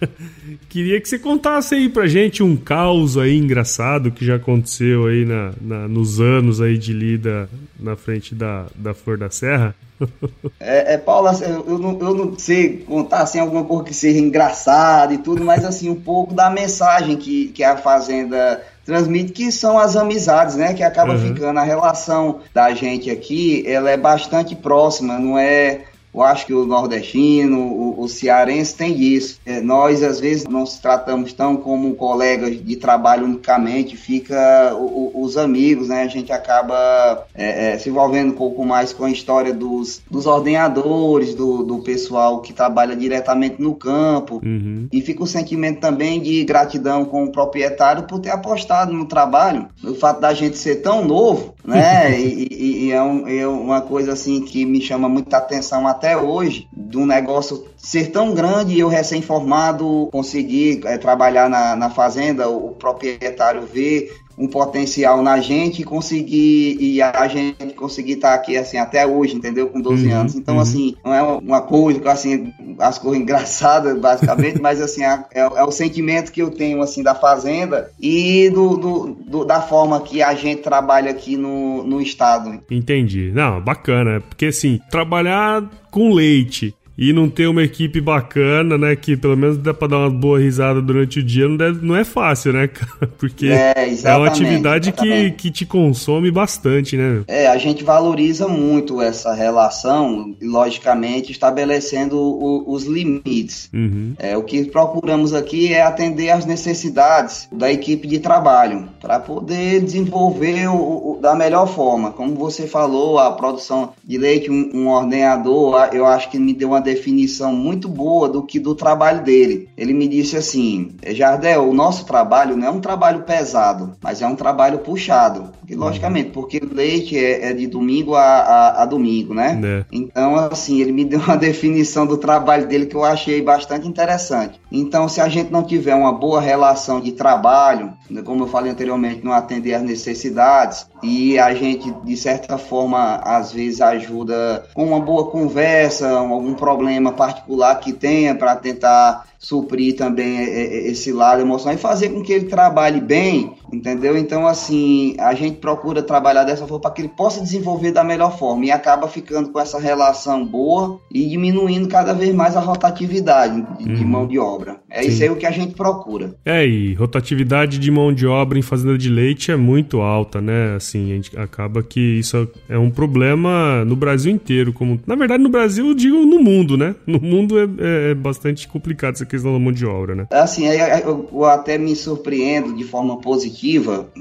eu 0.00 0.08
queria 0.66 0.98
que 0.98 1.06
você 1.06 1.18
contasse 1.18 1.74
aí 1.74 1.90
pra 1.90 2.06
gente 2.06 2.42
um 2.42 2.56
caos 2.56 3.18
aí 3.18 3.36
engraçado 3.36 4.10
que 4.10 4.24
já 4.24 4.36
aconteceu 4.36 5.06
aí 5.08 5.26
na, 5.26 5.52
na 5.60 5.88
nos 5.88 6.22
anos 6.22 6.58
aí 6.62 6.78
de 6.78 6.94
lida 6.94 7.50
na 7.78 7.94
frente 7.94 8.34
da, 8.34 8.64
da 8.74 8.94
Flor 8.94 9.18
da 9.18 9.28
Serra. 9.30 9.74
É, 10.58 10.94
é 10.94 10.98
Paulo, 10.98 11.28
assim, 11.28 11.44
eu, 11.44 11.64
eu, 11.66 11.78
não, 11.78 11.98
eu 12.00 12.14
não 12.14 12.38
sei 12.38 12.78
contar 12.78 13.20
assim, 13.22 13.38
alguma 13.38 13.64
coisa 13.64 13.84
que 13.84 13.94
seja 13.94 14.18
engraçada 14.18 15.14
e 15.14 15.18
tudo, 15.18 15.44
mas 15.44 15.64
assim, 15.64 15.88
um 15.88 16.00
pouco 16.00 16.34
da 16.34 16.50
mensagem 16.50 17.16
que, 17.16 17.48
que 17.48 17.62
a 17.62 17.76
Fazenda 17.76 18.60
transmite 18.84 19.32
que 19.32 19.52
são 19.52 19.78
as 19.78 19.96
amizades, 19.96 20.56
né? 20.56 20.74
Que 20.74 20.82
acaba 20.82 21.12
uhum. 21.12 21.20
ficando 21.20 21.58
a 21.58 21.62
relação 21.62 22.40
da 22.52 22.72
gente 22.72 23.10
aqui, 23.10 23.64
ela 23.66 23.90
é 23.90 23.96
bastante 23.96 24.54
próxima, 24.54 25.18
não 25.18 25.38
é 25.38 25.82
eu 26.14 26.22
acho 26.22 26.46
que 26.46 26.54
o 26.54 26.66
nordestino, 26.66 27.58
o, 27.58 28.02
o 28.02 28.08
cearense 28.08 28.74
tem 28.76 29.00
isso. 29.00 29.40
É, 29.46 29.60
nós, 29.60 30.02
às 30.02 30.20
vezes, 30.20 30.44
não 30.46 30.66
se 30.66 30.80
tratamos 30.80 31.32
tão 31.32 31.56
como 31.56 31.94
colegas 31.94 32.62
de 32.62 32.76
trabalho 32.76 33.24
unicamente, 33.24 33.96
fica 33.96 34.74
o, 34.74 35.12
o, 35.14 35.22
os 35.22 35.36
amigos, 35.36 35.88
né? 35.88 36.02
A 36.02 36.08
gente 36.08 36.30
acaba 36.32 37.26
é, 37.34 37.72
é, 37.72 37.78
se 37.78 37.88
envolvendo 37.88 38.32
um 38.32 38.36
pouco 38.36 38.64
mais 38.64 38.92
com 38.92 39.04
a 39.04 39.10
história 39.10 39.54
dos, 39.54 40.02
dos 40.10 40.26
ordenadores, 40.26 41.34
do, 41.34 41.62
do 41.62 41.78
pessoal 41.78 42.40
que 42.40 42.52
trabalha 42.52 42.94
diretamente 42.94 43.60
no 43.60 43.74
campo. 43.74 44.40
Uhum. 44.44 44.88
E 44.92 45.00
fica 45.00 45.22
o 45.22 45.26
sentimento 45.26 45.80
também 45.80 46.20
de 46.20 46.44
gratidão 46.44 47.04
com 47.04 47.24
o 47.24 47.32
proprietário 47.32 48.04
por 48.04 48.20
ter 48.20 48.30
apostado 48.30 48.92
no 48.92 49.06
trabalho. 49.06 49.68
O 49.82 49.94
fato 49.94 50.20
da 50.20 50.34
gente 50.34 50.58
ser 50.58 50.76
tão 50.76 51.04
novo, 51.04 51.54
né? 51.64 52.18
e, 52.18 52.48
e, 52.50 52.84
e 52.86 52.92
é, 52.92 53.02
um, 53.02 53.28
é, 53.28 53.46
uma 53.46 53.80
coisa 53.80 54.12
assim 54.12 54.42
que 54.42 54.64
me 54.64 54.80
chama 54.80 55.08
muita 55.08 55.36
atenção 55.36 55.86
até 55.86 56.16
hoje, 56.16 56.68
do 56.72 57.06
negócio 57.06 57.66
ser 57.76 58.10
tão 58.10 58.34
grande 58.34 58.74
e 58.74 58.80
eu 58.80 58.88
recém-formado 58.88 60.08
conseguir 60.12 60.80
é, 60.84 60.98
trabalhar 60.98 61.48
na, 61.48 61.74
na 61.76 61.90
fazenda, 61.90 62.48
o 62.48 62.70
proprietário 62.70 63.62
ver 63.62 64.12
um 64.36 64.46
potencial 64.46 65.22
na 65.22 65.40
gente 65.40 65.82
e 65.82 65.84
conseguir 65.84 66.76
e 66.80 67.02
a 67.02 67.28
gente 67.28 67.74
conseguir 67.74 68.14
estar 68.14 68.30
tá 68.30 68.34
aqui 68.34 68.56
assim 68.56 68.78
até 68.78 69.06
hoje, 69.06 69.34
entendeu? 69.34 69.68
Com 69.68 69.80
12 69.80 70.06
uhum, 70.06 70.14
anos. 70.14 70.34
Então, 70.34 70.56
uhum. 70.56 70.60
assim, 70.60 70.96
não 71.04 71.14
é 71.14 71.22
uma 71.22 71.60
coisa 71.62 72.10
assim, 72.10 72.52
as 72.78 72.98
coisas 72.98 73.20
engraçadas, 73.20 73.98
basicamente, 74.00 74.60
mas 74.60 74.80
assim, 74.80 75.04
é, 75.04 75.24
é, 75.34 75.40
é, 75.40 75.64
o 75.64 75.70
sentimento 75.70 76.32
que 76.32 76.42
eu 76.42 76.50
tenho 76.50 76.82
assim 76.82 77.02
da 77.02 77.14
fazenda 77.14 77.90
e 78.00 78.50
do, 78.50 78.76
do, 78.76 79.16
do, 79.26 79.44
da 79.44 79.60
forma 79.60 80.00
que 80.00 80.22
a 80.22 80.34
gente 80.34 80.62
trabalha 80.62 81.10
aqui 81.10 81.36
no, 81.36 81.82
no 81.82 82.00
estado. 82.00 82.60
Entendi. 82.70 83.30
Não, 83.32 83.60
bacana, 83.60 84.20
porque 84.20 84.46
assim, 84.46 84.80
trabalhar 84.90 85.68
com 85.90 86.12
leite 86.12 86.74
e 87.02 87.12
não 87.12 87.28
ter 87.28 87.48
uma 87.48 87.64
equipe 87.64 88.00
bacana, 88.00 88.78
né? 88.78 88.94
Que 88.94 89.16
pelo 89.16 89.36
menos 89.36 89.58
dá 89.58 89.74
pra 89.74 89.88
dar 89.88 89.98
uma 89.98 90.10
boa 90.10 90.38
risada 90.38 90.80
durante 90.80 91.18
o 91.18 91.22
dia, 91.22 91.48
não, 91.48 91.56
deve, 91.56 91.84
não 91.84 91.96
é 91.96 92.04
fácil, 92.04 92.52
né, 92.52 92.68
cara? 92.72 93.10
Porque 93.18 93.48
é, 93.48 93.92
é 94.04 94.16
uma 94.16 94.28
atividade 94.28 94.92
que, 94.92 95.32
que 95.32 95.50
te 95.50 95.66
consome 95.66 96.30
bastante, 96.30 96.96
né? 96.96 97.24
É, 97.26 97.48
a 97.48 97.58
gente 97.58 97.82
valoriza 97.82 98.46
muito 98.46 99.02
essa 99.02 99.34
relação, 99.34 100.32
logicamente, 100.40 101.32
estabelecendo 101.32 102.16
o, 102.16 102.72
os 102.72 102.84
limites. 102.84 103.68
Uhum. 103.74 104.14
É, 104.16 104.36
o 104.36 104.44
que 104.44 104.64
procuramos 104.66 105.34
aqui 105.34 105.74
é 105.74 105.82
atender 105.82 106.30
às 106.30 106.46
necessidades 106.46 107.48
da 107.50 107.72
equipe 107.72 108.06
de 108.06 108.20
trabalho, 108.20 108.88
para 109.00 109.18
poder 109.18 109.80
desenvolver 109.80 110.68
o, 110.68 111.16
o, 111.16 111.18
da 111.20 111.34
melhor 111.34 111.66
forma. 111.66 112.12
Como 112.12 112.36
você 112.36 112.68
falou, 112.68 113.18
a 113.18 113.32
produção 113.32 113.92
de 114.04 114.16
leite, 114.18 114.48
um, 114.48 114.70
um 114.72 114.88
ordenador, 114.88 115.88
eu 115.92 116.06
acho 116.06 116.30
que 116.30 116.38
me 116.38 116.54
deu 116.54 116.68
uma 116.68 116.91
definição 116.92 117.54
muito 117.54 117.88
boa 117.88 118.28
do 118.28 118.42
que 118.42 118.58
do 118.58 118.74
trabalho 118.74 119.22
dele. 119.22 119.68
Ele 119.76 119.92
me 119.92 120.06
disse 120.06 120.36
assim: 120.36 120.92
Jardel, 121.08 121.68
o 121.68 121.74
nosso 121.74 122.04
trabalho 122.04 122.56
não 122.56 122.66
é 122.66 122.70
um 122.70 122.80
trabalho 122.80 123.22
pesado, 123.22 123.94
mas 124.02 124.22
é 124.22 124.26
um 124.26 124.36
trabalho 124.36 124.78
puxado. 124.80 125.50
E, 125.68 125.74
logicamente, 125.74 126.30
porque 126.30 126.60
leite 126.60 127.16
é, 127.16 127.50
é 127.50 127.52
de 127.52 127.66
domingo 127.66 128.14
a, 128.14 128.22
a, 128.22 128.82
a 128.82 128.86
domingo, 128.86 129.32
né? 129.32 129.60
É. 129.64 129.84
Então, 129.90 130.36
assim, 130.36 130.80
ele 130.80 130.92
me 130.92 131.04
deu 131.06 131.20
uma 131.20 131.36
definição 131.36 132.06
do 132.06 132.16
trabalho 132.16 132.66
dele 132.66 132.86
que 132.86 132.94
eu 132.94 133.04
achei 133.04 133.40
bastante 133.40 133.88
interessante. 133.88 134.60
Então, 134.70 135.08
se 135.08 135.20
a 135.20 135.28
gente 135.28 135.50
não 135.50 135.62
tiver 135.62 135.94
uma 135.94 136.12
boa 136.12 136.40
relação 136.40 137.00
de 137.00 137.12
trabalho, 137.12 137.92
como 138.24 138.44
eu 138.44 138.48
falei 138.48 138.70
anteriormente, 138.70 139.24
não 139.24 139.32
atender 139.32 139.74
às 139.74 139.82
necessidades, 139.82 140.86
e 141.02 141.38
a 141.38 141.54
gente, 141.54 141.90
de 142.04 142.16
certa 142.16 142.58
forma, 142.58 143.16
às 143.16 143.52
vezes 143.52 143.80
ajuda 143.80 144.66
com 144.74 144.84
uma 144.84 145.00
boa 145.00 145.30
conversa, 145.30 146.10
algum 146.10 146.54
problema 146.72 147.12
particular 147.12 147.78
que 147.78 147.92
tenha 147.92 148.34
para 148.34 148.56
tentar 148.56 149.26
suprir 149.38 149.96
também 149.96 150.38
é, 150.38 150.44
é, 150.44 150.88
esse 150.88 151.12
lado 151.12 151.42
emocional 151.42 151.74
e 151.74 151.78
fazer 151.78 152.08
com 152.08 152.22
que 152.22 152.32
ele 152.32 152.46
trabalhe 152.46 153.00
bem, 153.00 153.54
entendeu? 153.72 154.16
Então, 154.16 154.46
assim, 154.46 155.16
a 155.18 155.34
gente 155.34 155.56
procura 155.56 156.02
trabalhar 156.02 156.44
dessa 156.44 156.66
forma 156.66 156.80
para 156.80 156.90
que 156.90 157.02
ele 157.02 157.08
possa 157.08 157.40
desenvolver 157.40 157.90
da 157.90 158.04
melhor 158.04 158.38
forma 158.38 158.66
e 158.66 158.70
acaba 158.70 159.08
ficando 159.08 159.50
com 159.50 159.58
essa 159.58 159.78
relação 159.78 160.44
boa 160.44 161.00
e 161.10 161.26
diminuindo 161.26 161.88
cada 161.88 162.12
vez 162.12 162.34
mais 162.34 162.56
a 162.56 162.60
rotatividade 162.60 163.62
de, 163.78 163.88
uhum. 163.88 163.94
de 163.94 164.04
mão 164.04 164.26
de 164.26 164.38
obra. 164.38 164.76
É 164.90 165.02
Sim. 165.02 165.08
isso 165.08 165.22
aí 165.22 165.30
o 165.30 165.36
que 165.36 165.46
a 165.46 165.50
gente 165.50 165.74
procura. 165.74 166.34
É, 166.44 166.66
e 166.66 166.94
rotatividade 166.94 167.78
de 167.78 167.90
mão 167.90 168.12
de 168.12 168.26
obra 168.26 168.58
em 168.58 168.62
fazenda 168.62 168.98
de 168.98 169.08
leite 169.08 169.50
é 169.50 169.56
muito 169.56 170.00
alta, 170.00 170.40
né? 170.40 170.74
Assim, 170.76 171.12
a 171.12 171.14
gente 171.14 171.38
acaba 171.38 171.82
que 171.82 172.00
isso 172.00 172.48
é 172.68 172.78
um 172.78 172.90
problema 172.90 173.84
no 173.84 173.96
Brasil 173.96 174.32
inteiro, 174.32 174.72
como 174.72 175.00
na 175.06 175.14
verdade 175.14 175.42
no 175.42 175.48
Brasil, 175.48 175.88
eu 175.88 175.94
digo 175.94 176.16
no 176.18 176.40
mundo, 176.40 176.76
né? 176.76 176.94
No 177.06 177.20
mundo 177.20 177.58
é, 177.58 177.62
é, 177.62 178.10
é 178.10 178.14
bastante 178.14 178.68
complicado 178.68 179.14
essa 179.14 179.26
questão 179.26 179.52
da 179.52 179.58
mão 179.58 179.72
de 179.72 179.86
obra, 179.86 180.14
né? 180.14 180.26
Assim, 180.30 180.66
eu, 180.66 181.28
eu 181.32 181.44
até 181.44 181.78
me 181.78 181.96
surpreendo 181.96 182.74
de 182.74 182.84
forma 182.84 183.18
positiva. 183.18 183.61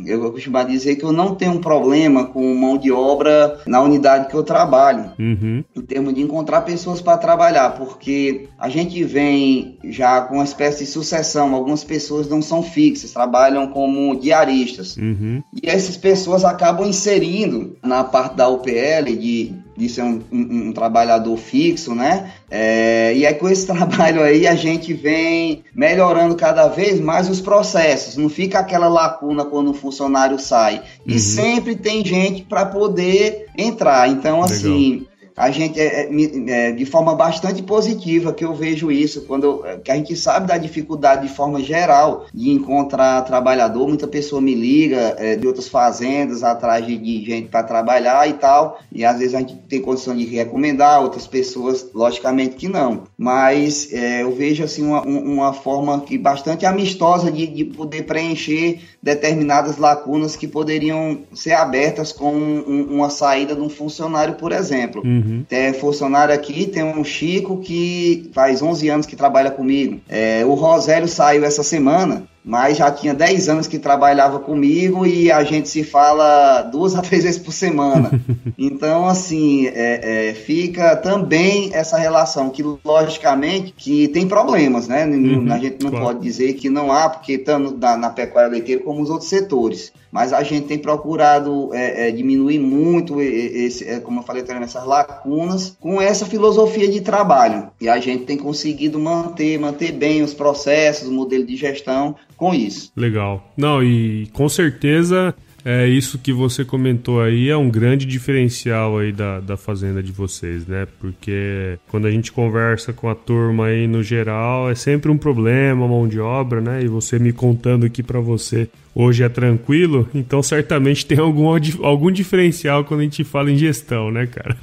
Eu 0.06 0.32
costumo 0.32 0.64
dizer 0.66 0.96
que 0.96 1.04
eu 1.04 1.12
não 1.12 1.36
tenho 1.36 1.54
um 1.54 1.62
problema 1.62 2.26
com 2.26 2.54
mão 2.54 2.78
de 2.78 2.92
obra 2.92 3.60
na 3.66 3.82
unidade 3.82 4.28
que 4.28 4.36
eu 4.36 4.44
trabalho, 4.44 5.12
uhum. 5.18 5.64
em 5.76 5.82
termos 5.82 6.14
de 6.14 6.22
encontrar 6.22 6.62
pessoas 6.62 7.02
para 7.02 7.18
trabalhar, 7.18 7.72
porque 7.78 8.48
a 8.58 8.70
gente 8.70 9.04
vem 9.04 9.78
já 9.84 10.22
com 10.22 10.36
uma 10.36 10.44
espécie 10.44 10.86
de 10.86 10.92
sucessão. 10.92 11.54
Algumas 11.56 11.84
pessoas 11.84 12.28
não 12.28 12.42
são 12.42 12.62
fixas, 12.62 13.12
trabalham 13.12 13.68
como 13.68 14.20
diaristas. 14.20 14.98
Uhum. 14.98 15.42
E 15.54 15.70
essas 15.70 15.98
pessoas 15.98 16.44
acabam 16.44 16.88
inserindo 16.88 17.78
na 17.84 18.04
parte 18.04 18.36
da 18.36 18.48
UPL 18.48 19.16
de 19.18 19.54
de 19.76 19.90
ser 19.90 20.04
um, 20.04 20.22
um, 20.32 20.68
um 20.68 20.74
trabalhador 20.74 21.38
fixo, 21.38 21.96
né? 21.96 22.32
É, 22.50 23.14
e 23.16 23.26
é 23.26 23.34
com 23.34 23.48
esse 23.50 23.66
trabalho 23.68 24.22
aí 24.22 24.46
a 24.46 24.56
gente 24.56 24.94
vem 24.94 25.64
melhorando 25.74 26.36
cada 26.36 26.68
vez 26.68 27.00
mais 27.00 27.30
os 27.30 27.42
processos. 27.42 28.18
Não 28.18 28.30
fica 28.30 28.60
aquela 28.60 28.88
lacuna 28.88 29.46
quando 29.46 29.72
o 29.72 29.74
funcionário 29.74 30.40
sai. 30.40 30.82
E 31.06 31.14
uhum. 31.14 31.20
sempre 31.20 31.76
tem 31.76 32.06
gente 32.06 32.44
para 32.44 32.66
poder 32.66 33.48
entrar. 33.58 34.10
Então, 34.10 34.42
Legal. 34.42 34.46
assim, 34.46 35.08
a 35.36 35.50
gente 35.52 35.80
é, 35.80 36.04
é, 36.04 36.10
é, 36.48 36.72
de 36.72 36.86
forma 36.86 37.16
bastante 37.16 37.64
positiva 37.64 38.34
que 38.34 38.44
eu 38.44 38.54
vejo 38.54 38.92
isso 38.92 39.22
quando 39.22 39.66
é, 39.66 39.78
que 39.78 39.92
a 39.92 39.96
gente 39.96 40.16
sabe 40.16 40.48
da 40.48 40.58
dificuldade 40.58 41.28
de 41.28 41.34
forma 41.34 41.62
geral 41.62 42.26
de 42.34 42.50
encontrar 42.52 43.22
trabalhador. 43.24 43.88
Muita 43.88 44.08
pessoa 44.08 44.42
me 44.42 44.54
liga 44.54 45.16
é, 45.18 45.36
de 45.36 45.48
outras 45.48 45.68
fazendas 45.68 46.44
atrás 46.44 46.86
de, 46.86 46.98
de 46.98 47.24
gente 47.24 47.48
para 47.48 47.64
trabalhar 47.64 48.28
e 48.28 48.34
tal 48.34 48.80
e 48.92 49.06
às 49.06 49.20
vezes 49.20 49.36
a 49.36 49.40
gente 49.40 49.56
tem 49.68 49.82
condição 49.82 50.16
de 50.16 50.26
recomendar 50.26 51.02
outras 51.02 51.28
pessoas 51.28 51.88
logicamente 51.94 52.56
que 52.56 52.68
não. 52.68 53.04
Mas 53.18 53.92
é, 53.94 54.24
eu 54.24 54.32
vejo 54.36 54.64
assim 54.64 54.86
uma, 54.86 55.02
uma 55.02 55.54
forma 55.54 56.02
que 56.02 56.18
bastante 56.18 56.66
amistosa 56.66 57.32
de, 57.32 57.48
de 57.48 57.66
poder 57.66 58.04
preencher 58.04 58.80
determinadas 59.02 59.78
lacunas 59.78 60.36
que 60.36 60.48
poderiam 60.48 61.20
ser 61.34 61.54
abertas 61.54 62.12
com 62.12 62.34
um, 62.34 62.88
uma 62.92 63.10
saída 63.10 63.56
de 63.56 63.62
um 63.62 63.70
funcionário 63.70 64.36
por 64.36 64.52
exemplo. 64.52 65.02
Hum. 65.06 65.21
Uhum. 65.22 65.46
Tem 65.48 65.74
funcionário 65.74 66.34
aqui, 66.34 66.66
tem 66.66 66.84
um 66.84 67.04
Chico 67.04 67.58
que 67.58 68.30
faz 68.34 68.62
11 68.62 68.90
anos 68.90 69.06
que 69.06 69.16
trabalha 69.16 69.52
comigo. 69.52 70.00
É, 70.10 70.44
o 70.46 70.54
Rosélio 70.54 71.08
saiu 71.08 71.44
essa 71.44 71.64
semana 71.64 72.24
mas 72.44 72.78
já 72.78 72.92
tinha 72.92 73.14
10 73.14 73.50
anos 73.50 73.68
que 73.68 73.78
trabalhava 73.78 74.40
comigo 74.40 75.06
e 75.06 75.32
a 75.32 75.44
gente 75.44 75.70
se 75.70 75.84
fala 75.84 76.64
duas 76.64 76.96
a 76.96 77.02
três 77.02 77.24
vezes 77.24 77.40
por 77.40 77.52
semana. 77.52 78.12
Então, 78.58 79.08
assim, 79.08 79.66
é, 79.68 80.30
é, 80.30 80.34
fica 80.34 80.96
também 80.96 81.72
essa 81.74 81.98
relação 81.98 82.50
que, 82.52 82.64
logicamente, 82.86 83.74
que 83.76 84.08
tem 84.10 84.28
problemas, 84.28 84.88
né? 84.88 85.04
Uhum, 85.06 85.52
a 85.52 85.58
gente 85.58 85.84
não 85.84 85.90
claro. 85.90 86.06
pode 86.06 86.20
dizer 86.20 86.54
que 86.54 86.70
não 86.70 86.92
há, 86.92 87.10
porque 87.10 87.40
tanto 87.40 87.76
na, 87.78 87.98
na, 87.98 88.10
pecuária 88.12 88.52
leiteira 88.52 88.84
como 88.84 89.02
os 89.02 89.10
outros 89.10 89.30
setores. 89.30 89.92
Mas 90.12 90.32
a 90.32 90.44
gente 90.44 90.68
tem 90.68 90.78
procurado 90.78 91.74
é, 91.74 92.10
é 92.10 92.12
diminuir 92.12 92.60
muito, 92.60 93.20
esse, 93.22 93.88
é, 93.88 94.00
como 94.00 94.20
eu 94.20 94.24
falei 94.24 94.44
também, 94.44 94.64
essas 94.64 94.86
lacunas 94.86 95.76
com 95.80 96.00
essa 96.00 96.26
filosofia 96.26 96.88
de 96.88 97.02
trabalho. 97.02 97.70
E 97.80 97.90
a 97.90 98.00
gente 98.00 98.26
tem 98.26 98.38
conseguido 98.38 99.00
manter, 99.00 99.58
manter 99.58 99.92
bem 99.92 100.22
os 100.22 100.34
processos, 100.34 101.08
o 101.08 101.12
modelo 101.12 101.46
de 101.46 101.56
gestão, 101.56 102.16
com 102.42 102.56
isso. 102.56 102.92
Legal. 102.98 103.54
Não, 103.56 103.84
e 103.84 104.26
com 104.34 104.50
certeza 104.50 105.32
é 105.64 105.88
isso 105.88 106.18
que 106.18 106.34
você 106.34 106.66
comentou 106.66 107.22
aí 107.22 107.50
é 107.50 107.56
um 107.56 107.70
grande 107.70 108.04
diferencial 108.04 108.98
aí 108.98 109.12
da, 109.12 109.40
da 109.40 109.56
fazenda 109.56 110.02
de 110.02 110.12
vocês, 110.12 110.66
né? 110.66 110.88
Porque 111.00 111.78
quando 111.88 112.08
a 112.08 112.12
gente 112.12 112.32
conversa 112.32 112.92
com 112.92 113.08
a 113.08 113.14
turma 113.14 113.68
aí 113.68 113.86
no 113.86 114.02
geral, 114.02 114.72
é 114.72 114.74
sempre 114.74 115.12
um 115.12 115.20
problema, 115.20 115.88
mão 115.88 116.08
de 116.08 116.20
obra, 116.20 116.60
né? 116.60 116.82
E 116.84 116.88
você 116.88 117.20
me 117.20 117.32
contando 117.32 117.86
aqui 117.86 118.02
para 118.02 118.20
você 118.20 118.68
hoje 118.94 119.24
é 119.24 119.30
tranquilo, 119.30 120.08
então 120.14 120.44
certamente 120.44 121.06
tem 121.06 121.18
algum, 121.18 121.48
algum 121.84 122.12
diferencial 122.12 122.84
quando 122.84 123.02
a 123.02 123.04
gente 123.04 123.24
fala 123.24 123.52
em 123.52 123.58
gestão, 123.58 124.12
né, 124.12 124.28
cara? 124.28 124.58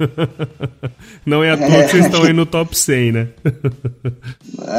Não 1.25 1.43
é 1.43 1.51
à 1.51 1.57
toa 1.57 1.67
é, 1.67 1.83
que 1.83 1.91
vocês 1.91 2.05
estão 2.05 2.23
aí 2.23 2.33
no 2.33 2.45
top 2.45 2.77
100, 2.77 3.11
né? 3.11 3.27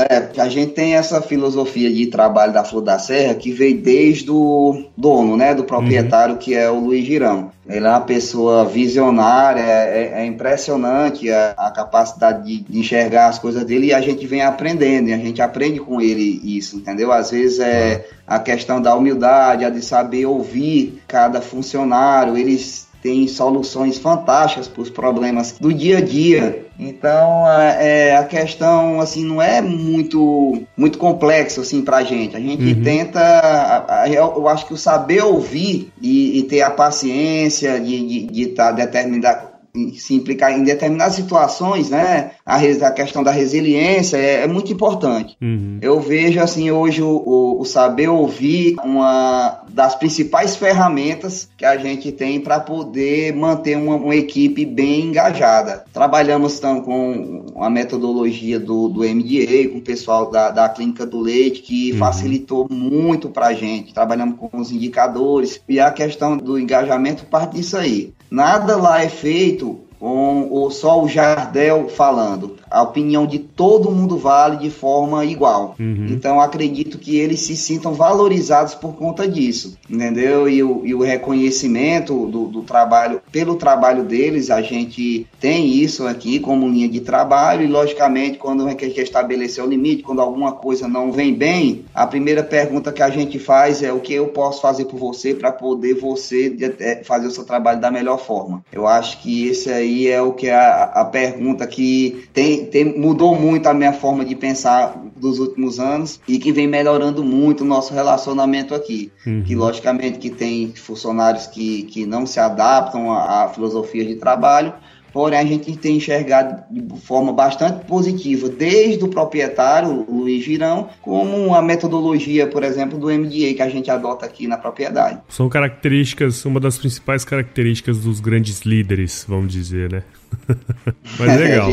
é, 0.09 0.41
a 0.41 0.49
gente 0.49 0.73
tem 0.73 0.95
essa 0.95 1.21
filosofia 1.21 1.93
de 1.93 2.07
trabalho 2.07 2.53
da 2.53 2.65
Flor 2.65 2.83
da 2.83 2.99
Serra 2.99 3.35
que 3.35 3.51
veio 3.53 3.81
desde 3.81 4.31
o 4.31 4.85
dono, 4.97 5.37
né, 5.37 5.55
do 5.55 5.65
proprietário, 5.65 6.35
uhum. 6.35 6.41
que 6.41 6.55
é 6.55 6.71
o 6.71 6.79
Luiz 6.79 7.05
Girão. 7.05 7.51
Ele 7.71 7.87
é 7.87 7.91
uma 7.91 8.01
pessoa 8.01 8.65
visionária, 8.65 9.63
é, 9.63 10.23
é 10.23 10.25
impressionante 10.27 11.31
a, 11.31 11.55
a 11.57 11.71
capacidade 11.71 12.45
de, 12.45 12.61
de, 12.61 12.79
enxergar 12.79 13.29
as 13.29 13.39
coisas 13.39 13.65
dele 13.65 13.87
e 13.87 13.95
a 13.95 14.01
gente 14.01 14.27
vem 14.27 14.43
aprendendo, 14.43 15.09
e 15.09 15.13
a 15.13 15.19
gente 15.19 15.41
aprende 15.41 15.79
com 15.79 16.01
ele 16.01 16.41
isso, 16.45 16.77
entendeu? 16.77 17.13
Às 17.13 17.31
vezes 17.31 17.61
é 17.61 18.09
a 18.27 18.39
questão 18.39 18.83
da 18.83 18.95
humildade, 18.95 19.65
a 19.65 19.71
de 19.71 19.83
saber 19.83 20.27
ouvir 20.27 21.01
cada 21.07 21.41
funcionário, 21.41 22.37
eles 22.37 22.89
têm 23.03 23.27
soluções 23.29 23.99
fantásticas 23.99 24.69
para 24.69 24.83
os 24.83 24.91
problemas 24.91 25.53
do 25.59 25.73
dia 25.73 25.99
a 25.99 26.01
dia. 26.01 26.67
Então, 26.81 27.47
é, 27.47 28.17
a 28.17 28.25
questão 28.25 29.01
assim 29.01 29.23
não 29.23 29.41
é 29.41 29.61
muito 29.61 30.63
muito 30.75 30.99
complexo 30.99 31.61
assim 31.61 31.83
para 31.83 31.99
a 31.99 32.03
gente. 32.03 32.35
A 32.35 32.41
gente 32.41 32.73
uhum. 32.73 32.83
tenta, 32.83 34.07
eu 34.11 34.49
acho 34.49 34.67
que 34.67 34.73
o 34.73 34.79
saber 34.79 35.23
ouvir 35.23 35.93
e, 36.01 36.39
e 36.39 36.43
ter 36.45 36.63
a 36.63 36.71
paciência 36.71 37.79
de 37.79 37.95
estar 37.95 38.33
de, 38.33 38.33
de 38.33 38.47
tá 38.47 38.73
determinado 38.73 39.50
se 39.95 40.15
implicar 40.15 40.53
em 40.53 40.65
determinadas 40.65 41.15
situações, 41.15 41.91
né? 41.91 42.33
A, 42.45 42.57
a 42.57 42.91
questão 42.91 43.23
da 43.23 43.31
resiliência 43.31 44.17
é, 44.17 44.43
é 44.43 44.47
muito 44.47 44.73
importante. 44.73 45.37
Uhum. 45.41 45.79
Eu 45.81 46.01
vejo 46.01 46.41
assim 46.41 46.71
hoje 46.71 47.03
o, 47.03 47.09
o, 47.09 47.61
o, 47.61 47.65
saber 47.65 48.09
ouvir 48.09 48.77
uma 48.85 49.63
das 49.69 49.95
principais 49.95 50.57
ferramentas 50.57 51.49
que 51.57 51.65
a 51.65 51.77
gente 51.77 52.11
tem 52.11 52.41
para 52.41 52.59
poder 52.59 53.33
manter 53.35 53.77
uma, 53.77 53.97
uma, 53.97 54.17
equipe 54.17 54.67
bem 54.67 55.07
engajada. 55.07 55.85
Trabalhamos 55.93 56.59
então, 56.59 56.81
com 56.81 57.47
a 57.57 57.71
metodologia 57.71 58.59
do, 58.59 58.89
do 58.89 59.01
MDA, 59.01 59.69
com 59.71 59.79
o 59.79 59.83
pessoal 59.83 60.31
da, 60.31 60.51
da 60.51 60.69
Clínica 60.69 61.07
do 61.07 61.21
Leite, 61.21 61.63
que 61.63 61.93
uhum. 61.93 61.99
facilitou 61.99 62.67
muito 62.69 63.29
para 63.29 63.47
a 63.47 63.55
gente. 63.55 63.95
Trabalhamos 63.95 64.37
com 64.37 64.51
os 64.59 64.73
indicadores 64.73 65.61
e 65.69 65.79
a 65.79 65.91
questão 65.91 66.37
do 66.37 66.59
engajamento 66.59 67.25
parte 67.27 67.57
disso 67.57 67.77
aí. 67.77 68.13
Nada 68.31 68.77
lá 68.77 69.03
é 69.03 69.09
feito 69.09 69.81
com 69.99 70.49
o, 70.51 70.71
só 70.71 71.03
o 71.03 71.09
Jardel 71.09 71.89
falando. 71.89 72.57
A 72.71 72.83
opinião 72.83 73.27
de 73.27 73.39
todo 73.39 73.91
mundo 73.91 74.17
vale 74.17 74.57
de 74.57 74.71
forma 74.71 75.25
igual. 75.25 75.75
Uhum. 75.79 76.07
Então 76.11 76.41
acredito 76.41 76.99
que 76.99 77.19
eles 77.19 77.41
se 77.41 77.57
sintam 77.57 77.93
valorizados 77.93 78.75
por 78.75 78.95
conta 78.95 79.29
disso, 79.29 79.77
entendeu? 79.89 80.49
E 80.49 80.63
o, 80.63 80.83
e 80.85 80.95
o 80.95 81.03
reconhecimento 81.03 82.27
do, 82.27 82.47
do, 82.47 82.63
trabalho, 82.63 83.21
pelo 83.31 83.57
trabalho 83.57 84.05
deles, 84.05 84.51
a 84.51 84.63
gente 84.63 85.27
tem 85.39 85.67
isso 85.69 86.07
aqui 86.07 86.39
como 86.39 86.69
linha 86.69 86.89
de 86.89 87.01
trabalho 87.01 87.65
e 87.65 87.67
logicamente 87.67 88.39
quando 88.39 88.67
a 88.67 88.71
gente 88.71 89.01
estabelecer 89.01 89.63
o 89.63 89.69
limite, 89.69 90.03
quando 90.03 90.21
alguma 90.23 90.53
coisa 90.53 90.89
não 90.89 91.13
vem 91.13 91.35
bem, 91.35 91.85
a 91.95 92.07
primeira 92.07 92.43
pergunta 92.43 92.93
que 92.93 93.03
a 93.03 93.11
gente 93.11 93.39
faz 93.39 93.83
é 93.83 93.93
o 93.93 94.01
que 94.01 94.15
eu 94.15 94.29
posso 94.29 94.61
fazer 94.61 94.87
por 94.87 94.99
você 94.99 95.35
para 95.35 95.53
poder 95.53 95.95
você 95.95 96.57
é, 96.79 97.03
fazer 97.05 97.27
o 97.27 97.31
seu 97.31 97.45
trabalho 97.45 97.81
da 97.81 97.91
melhor 97.91 98.19
forma. 98.19 98.65
Eu 98.73 98.87
acho 98.87 99.21
que 99.21 99.49
esse 99.49 99.71
aí 99.71 99.91
aí 99.91 100.09
é 100.09 100.23
o 100.23 100.33
que 100.33 100.47
é 100.47 100.55
a, 100.55 100.85
a 100.85 101.05
pergunta 101.05 101.67
que 101.67 102.29
tem, 102.33 102.60
tem, 102.67 102.99
mudou 102.99 103.35
muito 103.35 103.67
a 103.67 103.75
minha 103.75 103.93
forma 103.93 104.25
de 104.25 104.35
pensar 104.35 104.97
dos 105.17 105.39
últimos 105.39 105.79
anos 105.79 106.21
e 106.27 106.39
que 106.39 106.53
vem 106.53 106.67
melhorando 106.67 107.23
muito 107.23 107.63
o 107.63 107.67
nosso 107.67 107.93
relacionamento 107.93 108.75
aqui. 108.75 109.13
Uhum. 109.27 109.43
Que 109.43 109.55
logicamente 109.55 110.19
que 110.19 110.31
tem 110.31 110.73
funcionários 110.75 111.47
que, 111.47 111.85
que 111.85 112.07
não 112.07 112.27
se 112.27 112.41
adaptam 112.41 113.13
à, 113.13 113.45
à 113.45 113.49
filosofia 113.49 114.05
de 114.05 114.17
trabalho, 114.17 114.73
Porém, 115.13 115.39
a 115.39 115.45
gente 115.45 115.77
tem 115.77 115.97
enxergado 115.97 116.63
de 116.71 117.01
forma 117.01 117.33
bastante 117.33 117.85
positiva, 117.87 118.49
desde 118.49 119.05
o 119.05 119.09
proprietário, 119.09 120.05
o 120.09 120.21
Luiz 120.21 120.45
Girão, 120.45 120.89
como 121.03 121.55
a 121.55 121.63
metodologia, 121.63 122.47
por 122.47 122.63
exemplo, 122.63 122.99
do 122.99 123.07
MDA 123.07 123.55
que 123.55 123.63
a 123.63 123.69
gente 123.69 123.91
adota 123.91 124.27
aqui 124.27 124.47
na 124.47 124.57
propriedade. 124.57 125.21
São 125.29 125.49
características, 125.49 126.45
uma 126.45 126.61
das 126.61 126.79
principais 126.79 127.25
características 127.25 127.99
dos 127.99 128.21
grandes 128.21 128.63
líderes, 128.63 129.25
vamos 129.29 129.53
dizer, 129.53 129.91
né? 129.91 130.03
Mas 131.19 131.37
legal. 131.41 131.71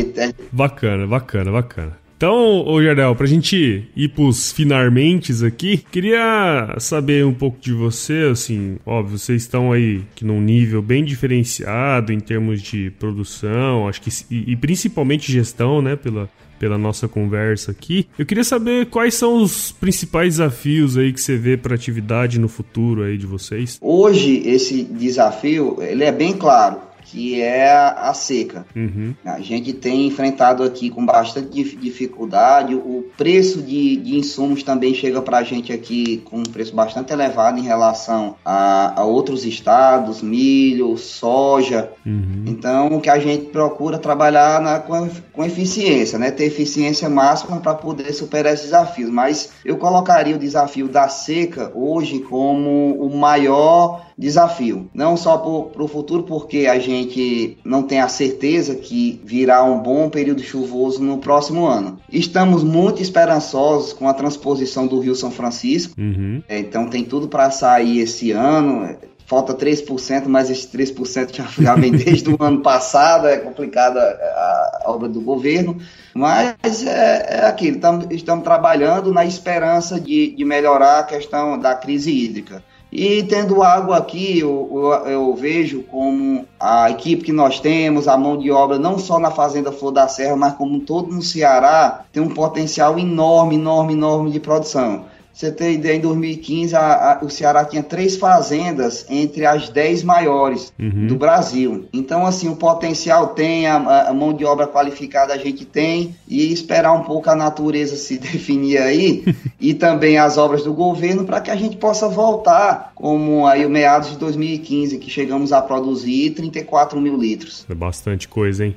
Bacana, 0.52 1.08
bacana, 1.08 1.52
bacana. 1.52 2.07
Então, 2.18 2.66
ô 2.66 2.82
Jardel, 2.82 3.16
pra 3.16 3.28
gente 3.28 3.88
ir 3.96 4.10
pros 4.10 4.52
finalmente 4.52 5.32
aqui, 5.46 5.78
queria 5.92 6.76
saber 6.80 7.24
um 7.24 7.34
pouco 7.34 7.60
de 7.62 7.72
você, 7.72 8.30
assim, 8.32 8.78
óbvio, 8.84 9.20
vocês 9.20 9.44
estão 9.44 9.72
aí 9.72 10.02
que 10.16 10.26
num 10.26 10.42
nível 10.42 10.82
bem 10.82 11.06
diferenciado 11.06 12.12
em 12.12 12.20
termos 12.20 12.60
de 12.60 12.90
produção, 12.98 13.88
acho 13.88 14.02
que 14.02 14.10
e, 14.32 14.52
e 14.52 14.56
principalmente 14.56 15.32
gestão, 15.32 15.80
né, 15.80 15.96
pela 15.96 16.28
pela 16.58 16.76
nossa 16.76 17.08
conversa 17.08 17.70
aqui. 17.70 18.08
Eu 18.18 18.26
queria 18.26 18.44
saber 18.44 18.88
quais 18.88 19.14
são 19.14 19.44
os 19.44 19.72
principais 19.72 20.38
desafios 20.38 20.98
aí 20.98 21.14
que 21.14 21.22
você 21.22 21.38
vê 21.38 21.56
para 21.56 21.76
atividade 21.76 22.40
no 22.40 22.48
futuro 22.48 23.04
aí 23.04 23.16
de 23.16 23.28
vocês. 23.28 23.78
Hoje 23.80 24.42
esse 24.44 24.84
desafio, 24.84 25.78
ele 25.80 26.04
é 26.04 26.12
bem 26.12 26.34
claro 26.34 26.87
que 27.10 27.42
é 27.42 27.72
a 27.72 28.14
seca. 28.14 28.66
Uhum. 28.76 29.16
A 29.26 29.40
gente 29.40 29.72
tem 29.72 30.08
enfrentado 30.08 30.62
aqui 30.62 30.90
com 30.90 31.06
bastante 31.06 31.64
dificuldade. 31.78 32.76
O 32.76 33.06
preço 33.18 33.62
de, 33.62 33.96
de 33.96 34.18
insumos 34.18 34.62
também 34.62 34.94
chega 34.94 35.22
para 35.22 35.38
a 35.38 35.44
gente 35.44 35.72
aqui 35.72 36.18
com 36.26 36.40
um 36.40 36.44
preço 36.44 36.76
bastante 36.76 37.14
elevado 37.14 37.60
em 37.60 37.64
relação 37.64 38.36
a, 38.44 39.00
a 39.00 39.06
outros 39.06 39.46
estados, 39.46 40.22
milho, 40.22 40.98
soja. 40.98 41.92
Uhum. 42.06 42.44
Então, 42.46 42.88
o 42.88 43.02
que 43.02 43.10
a 43.10 43.20
gente 43.20 43.46
procura 43.46 43.98
trabalhar 43.98 44.62
na, 44.62 44.80
com, 44.80 45.10
com 45.32 45.46
eficiência, 45.46 46.20
né? 46.20 46.30
ter 46.30 46.46
eficiência 46.46 47.10
máxima 47.10 47.58
para 47.58 47.74
poder 47.74 48.12
superar 48.12 48.54
esses 48.54 48.66
desafios. 48.66 49.10
Mas 49.10 49.52
eu 49.64 49.78
colocaria 49.78 50.36
o 50.36 50.40
desafio 50.40 50.90
da 50.90 51.08
seca 51.08 51.72
hoje 51.74 52.20
como 52.20 52.96
o 53.00 53.16
maior 53.16 54.07
desafio. 54.18 54.90
Não 54.94 55.16
só 55.16 55.38
para 55.38 55.84
o 55.84 55.88
futuro, 55.88 56.24
porque 56.24 56.66
a 56.66 56.80
gente 56.80 57.58
não 57.64 57.84
tem 57.84 58.00
a 58.00 58.08
certeza 58.08 58.76
que 58.76 59.22
virá 59.24 59.64
um 59.64 59.80
bom 59.80 60.10
período 60.10 60.42
chuvoso 60.42 61.04
no 61.04 61.20
próximo 61.20 61.66
ano. 61.66 62.00
Estamos 62.12 62.64
muito 62.64 63.02
esperançosos 63.02 63.94
com 63.94 64.08
a 64.08 64.14
transposição 64.14 64.88
do 64.88 65.00
Rio 65.00 65.16
São 65.16 65.30
Francisco, 65.30 65.94
uhum. 65.98 66.42
É, 66.48 66.60
então 66.60 66.88
tem 66.88 67.04
tudo 67.04 67.28
para 67.28 67.52
sair 67.52 68.00
esse 68.00 68.32
ano 68.32 68.98
falta 69.28 69.54
3%, 69.54 70.24
mas 70.28 70.50
esse 70.50 70.66
3% 70.70 71.36
já, 71.36 71.46
já 71.60 71.76
vem 71.76 71.92
desde 71.92 72.30
o 72.30 72.38
ano 72.40 72.62
passado, 72.62 73.28
é 73.28 73.38
complicada 73.38 74.00
a, 74.00 74.82
a, 74.86 74.92
obra 74.92 75.10
do 75.10 75.20
governo, 75.20 75.78
mas 76.14 76.86
é, 76.88 77.42
é 77.42 77.46
aquilo, 77.46 77.76
estamos, 77.76 78.08
estamos 78.10 78.44
trabalhando 78.46 79.14
na 79.14 79.26
esperança 79.26 80.00
de, 80.00 80.34
de 80.34 80.46
melhorar 80.46 81.00
a 81.00 81.04
questão 81.04 81.60
da 81.60 81.76
crise 81.76 82.10
hídrica. 82.10 82.64
E 82.92 83.24
tendo 83.24 83.62
água 83.62 83.98
aqui, 83.98 84.40
eu, 84.40 84.70
eu, 84.72 85.12
eu, 85.12 85.36
vejo 85.36 85.84
como 85.84 86.46
a 86.60 86.90
equipe 86.90 87.24
que 87.24 87.34
nós 87.34 87.60
temos, 87.60 88.08
a 88.08 88.18
mão 88.18 88.38
de 88.38 88.50
obra, 88.50 88.80
não 88.80 88.98
só 88.98 89.20
na 89.20 89.30
Fazenda 89.30 89.72
Flor 89.72 89.92
da 89.92 90.08
Serra, 90.08 90.38
mas 90.38 90.54
como 90.54 90.80
todo 90.80 91.14
no 91.14 91.22
Ceará, 91.22 92.06
tem 92.14 92.24
um 92.24 92.30
potencial 92.30 92.98
enorme, 92.98 93.56
enorme, 93.56 93.94
enorme 93.94 94.32
de 94.32 94.40
produção 94.40 95.06
você 95.38 95.52
tem 95.52 95.76
ideia, 95.76 95.96
em 95.96 96.02
2015 96.02 96.76
a, 96.76 96.80
a, 96.80 97.24
o 97.24 97.30
Ceará 97.30 97.64
tinha 97.64 97.84
três 97.84 98.18
fazendas 98.18 99.06
entre 99.08 99.46
as 99.46 99.70
dez 99.70 100.02
maiores 100.02 100.74
uhum. 100.80 101.06
do 101.06 101.16
Brasil. 101.16 101.88
Então, 101.94 102.26
assim, 102.26 102.50
o 102.50 102.56
potencial 102.56 103.28
tem, 103.36 103.68
a, 103.68 104.08
a, 104.08 104.14
mão 104.16 104.34
de 104.34 104.44
obra 104.44 104.66
qualificada 104.66 105.36
a 105.36 105.38
gente 105.38 105.64
tem, 105.64 106.16
e 106.28 106.52
esperar 106.52 106.92
um 106.94 107.04
pouco 107.04 107.30
a 107.30 107.36
natureza 107.36 107.96
se 107.96 108.18
definir 108.18 108.80
aí, 108.80 109.24
e 109.62 109.76
também 109.76 110.18
as 110.18 110.40
obras 110.40 110.64
do 110.64 110.74
governo, 110.74 111.24
para 111.24 111.40
que 111.40 111.52
a 111.52 111.56
gente 111.56 111.78
possa 111.78 112.10
voltar, 112.10 112.92
como 112.96 113.46
aí 113.46 113.64
o 113.64 113.70
meados 113.70 114.10
de 114.10 114.18
2015, 114.18 114.98
que 114.98 115.12
chegamos 115.12 115.54
a 115.54 115.62
produzir 115.62 116.32
34 116.32 117.00
mil 117.00 117.16
litros. 117.16 117.64
É 117.70 117.76
bastante 117.76 118.28
coisa, 118.28 118.66
hein? 118.66 118.76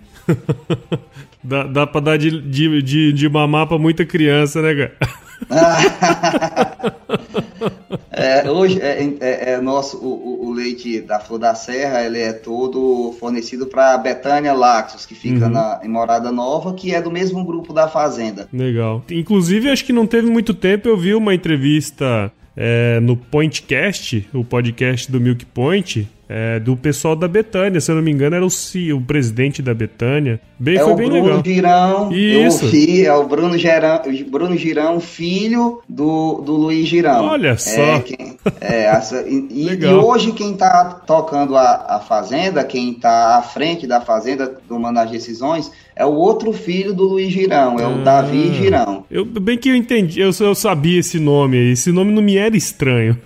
dá, 1.42 1.62
dá 1.62 1.86
para 1.86 2.00
dar 2.02 2.18
de, 2.18 2.38
de, 2.42 2.82
de, 2.82 3.12
de 3.14 3.28
mamar 3.30 3.66
para 3.66 3.78
muita 3.78 4.04
criança, 4.04 4.60
né, 4.60 4.74
cara? 4.74 5.29
é, 8.10 8.50
hoje 8.50 8.80
é, 8.80 9.02
é, 9.20 9.52
é 9.52 9.60
nosso 9.60 9.96
o, 9.98 10.48
o, 10.48 10.52
leite 10.52 11.00
da 11.00 11.18
Flor 11.18 11.38
da 11.38 11.54
Serra 11.54 12.02
ele 12.02 12.20
é 12.20 12.32
todo 12.32 13.14
fornecido 13.18 13.66
para 13.66 13.96
Betânia 13.98 14.52
Laxos 14.52 15.06
que 15.06 15.14
fica 15.14 15.46
uhum. 15.46 15.52
na, 15.52 15.80
em 15.82 15.88
Morada 15.88 16.30
Nova 16.30 16.74
que 16.74 16.94
é 16.94 17.00
do 17.00 17.10
mesmo 17.10 17.44
grupo 17.44 17.72
da 17.72 17.88
fazenda. 17.88 18.48
Legal. 18.52 19.02
Inclusive 19.10 19.70
acho 19.70 19.84
que 19.84 19.92
não 19.92 20.06
teve 20.06 20.30
muito 20.30 20.52
tempo 20.52 20.88
eu 20.88 20.96
vi 20.96 21.14
uma 21.14 21.34
entrevista 21.34 22.32
é, 22.56 23.00
no 23.00 23.16
Pointcast, 23.16 24.28
o 24.34 24.44
podcast 24.44 25.10
do 25.10 25.20
Milk 25.20 25.46
Point, 25.46 26.08
é, 26.32 26.60
do 26.60 26.76
pessoal 26.76 27.16
da 27.16 27.26
Betânia, 27.26 27.80
se 27.80 27.90
eu 27.90 27.96
não 27.96 28.02
me 28.02 28.12
engano, 28.12 28.36
era 28.36 28.46
o, 28.46 28.50
C, 28.50 28.92
o 28.92 29.00
presidente 29.00 29.60
da 29.60 29.74
Betânia. 29.74 30.40
Bem, 30.56 30.76
é 30.76 30.84
foi 30.84 30.92
o 30.92 30.94
bem 30.94 31.08
Bruno 31.08 31.24
legal. 31.24 31.42
Girão, 31.44 32.12
Isso. 32.12 32.62
eu 32.62 32.66
ouvi, 32.66 33.04
é 33.04 33.12
o 33.12 33.26
Bruno 33.26 33.58
Girão, 33.58 34.00
Bruno 34.30 34.56
Girão, 34.56 35.00
filho 35.00 35.82
do, 35.88 36.40
do 36.40 36.52
Luiz 36.52 36.86
Girão. 36.86 37.24
Olha 37.24 37.58
só. 37.58 37.80
É, 37.80 37.98
quem, 37.98 38.36
é, 38.60 38.82
essa, 38.84 39.22
e, 39.26 39.76
e, 39.80 39.86
hoje 39.86 40.30
quem 40.30 40.52
está 40.52 41.00
tocando 41.04 41.56
a, 41.56 41.96
a 41.96 41.98
Fazenda, 41.98 42.62
quem 42.62 42.92
está 42.92 43.36
à 43.36 43.42
frente 43.42 43.84
da 43.84 44.00
Fazenda, 44.00 44.46
tomando 44.68 44.98
as 45.00 45.10
decisões, 45.10 45.72
é 45.96 46.06
o 46.06 46.14
outro 46.14 46.52
filho 46.52 46.94
do 46.94 47.08
Luiz 47.08 47.32
Girão, 47.32 47.76
é 47.80 47.88
o 47.88 48.02
ah, 48.02 48.04
Davi 48.04 48.54
Girão. 48.54 49.04
Eu, 49.10 49.24
bem 49.24 49.58
que 49.58 49.68
eu 49.68 49.74
entendi, 49.74 50.20
eu, 50.20 50.30
eu 50.38 50.54
sabia 50.54 51.00
esse 51.00 51.18
nome 51.18 51.58
aí, 51.58 51.72
esse 51.72 51.90
nome 51.90 52.12
não 52.12 52.22
me 52.22 52.36
era 52.36 52.56
estranho. 52.56 53.18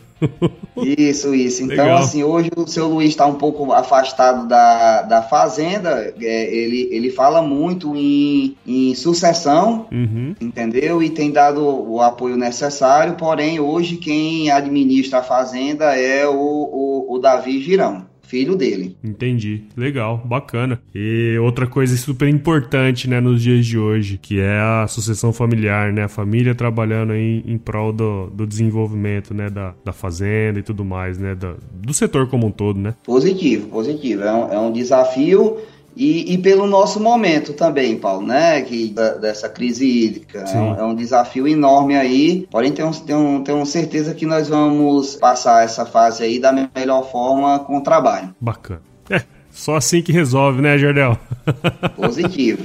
Isso, 0.76 1.34
isso. 1.34 1.62
Então, 1.62 1.84
Legal. 1.84 1.98
assim, 1.98 2.24
hoje 2.24 2.50
o 2.56 2.66
seu 2.66 2.88
Luiz 2.88 3.10
está 3.10 3.26
um 3.26 3.34
pouco 3.34 3.72
afastado 3.72 4.46
da, 4.48 5.02
da 5.02 5.22
fazenda. 5.22 6.12
É, 6.20 6.54
ele, 6.54 6.88
ele 6.90 7.10
fala 7.10 7.40
muito 7.40 7.94
em, 7.94 8.56
em 8.66 8.94
sucessão, 8.94 9.87
uhum. 9.92 10.34
entendeu? 10.40 11.02
E 11.02 11.10
tem 11.10 11.30
dado 11.30 11.62
o 11.64 12.00
apoio 12.00 12.37
necessário. 12.37 13.14
Porém, 13.14 13.60
hoje 13.60 13.96
quem 13.96 14.50
administra 14.50 15.20
a 15.20 15.22
fazenda 15.22 15.96
é 15.96 16.26
o, 16.26 16.34
o, 16.34 17.14
o 17.14 17.18
Davi 17.18 17.62
Girão 17.62 18.13
filho 18.34 18.56
dele. 18.56 18.96
Entendi. 19.04 19.62
Legal, 19.76 20.20
bacana. 20.24 20.80
E 20.92 21.38
outra 21.38 21.68
coisa 21.68 21.96
super 21.96 22.28
importante, 22.28 23.08
né, 23.08 23.20
nos 23.20 23.40
dias 23.40 23.64
de 23.64 23.78
hoje, 23.78 24.18
que 24.20 24.40
é 24.40 24.58
a 24.58 24.86
sucessão 24.88 25.32
familiar, 25.32 25.92
né? 25.92 26.02
A 26.02 26.08
família 26.08 26.52
trabalhando 26.52 27.12
aí 27.12 27.44
em 27.46 27.56
prol 27.56 27.92
do, 27.92 28.26
do 28.30 28.44
desenvolvimento, 28.44 29.32
né, 29.32 29.48
da, 29.48 29.72
da 29.84 29.92
fazenda 29.92 30.58
e 30.58 30.62
tudo 30.64 30.84
mais, 30.84 31.16
né? 31.16 31.36
Do, 31.36 31.56
do 31.72 31.94
setor 31.94 32.26
como 32.26 32.48
um 32.48 32.50
todo, 32.50 32.80
né? 32.80 32.96
Positivo, 33.04 33.68
positivo. 33.68 34.24
É 34.24 34.32
um, 34.32 34.52
é 34.52 34.58
um 34.58 34.72
desafio 34.72 35.56
e, 35.96 36.35
e, 36.35 36.38
pelo 36.38 36.66
nosso 36.66 36.98
momento 36.98 37.52
também, 37.52 37.96
Paulo, 37.96 38.26
né? 38.26 38.61
Que, 38.62 38.88
da, 38.88 39.14
dessa 39.14 39.48
crise 39.48 39.87
hídrica. 39.87 40.40
É 40.40 40.59
um, 40.59 40.74
é 40.74 40.85
um, 40.85 40.94
desafio 40.94 41.46
enorme 41.46 41.96
aí. 41.96 42.46
Porém, 42.50 42.72
tenho, 42.72 42.92
tenho, 42.92 43.42
tenho 43.44 43.64
certeza 43.64 44.14
que 44.14 44.26
nós 44.26 44.48
vamos 44.48 45.14
passar 45.14 45.64
essa 45.64 45.87
fase 45.87 46.24
aí 46.24 46.40
da 46.40 46.52
melhor 46.52 47.11
forma 47.11 47.61
com 47.61 47.78
o 47.78 47.80
trabalho. 47.80 48.35
Bacana. 48.40 48.83
É, 49.09 49.22
só 49.50 49.76
assim 49.76 50.02
que 50.02 50.11
resolve, 50.11 50.61
né, 50.61 50.76
Jardel? 50.76 51.16
Positivo. 51.94 52.64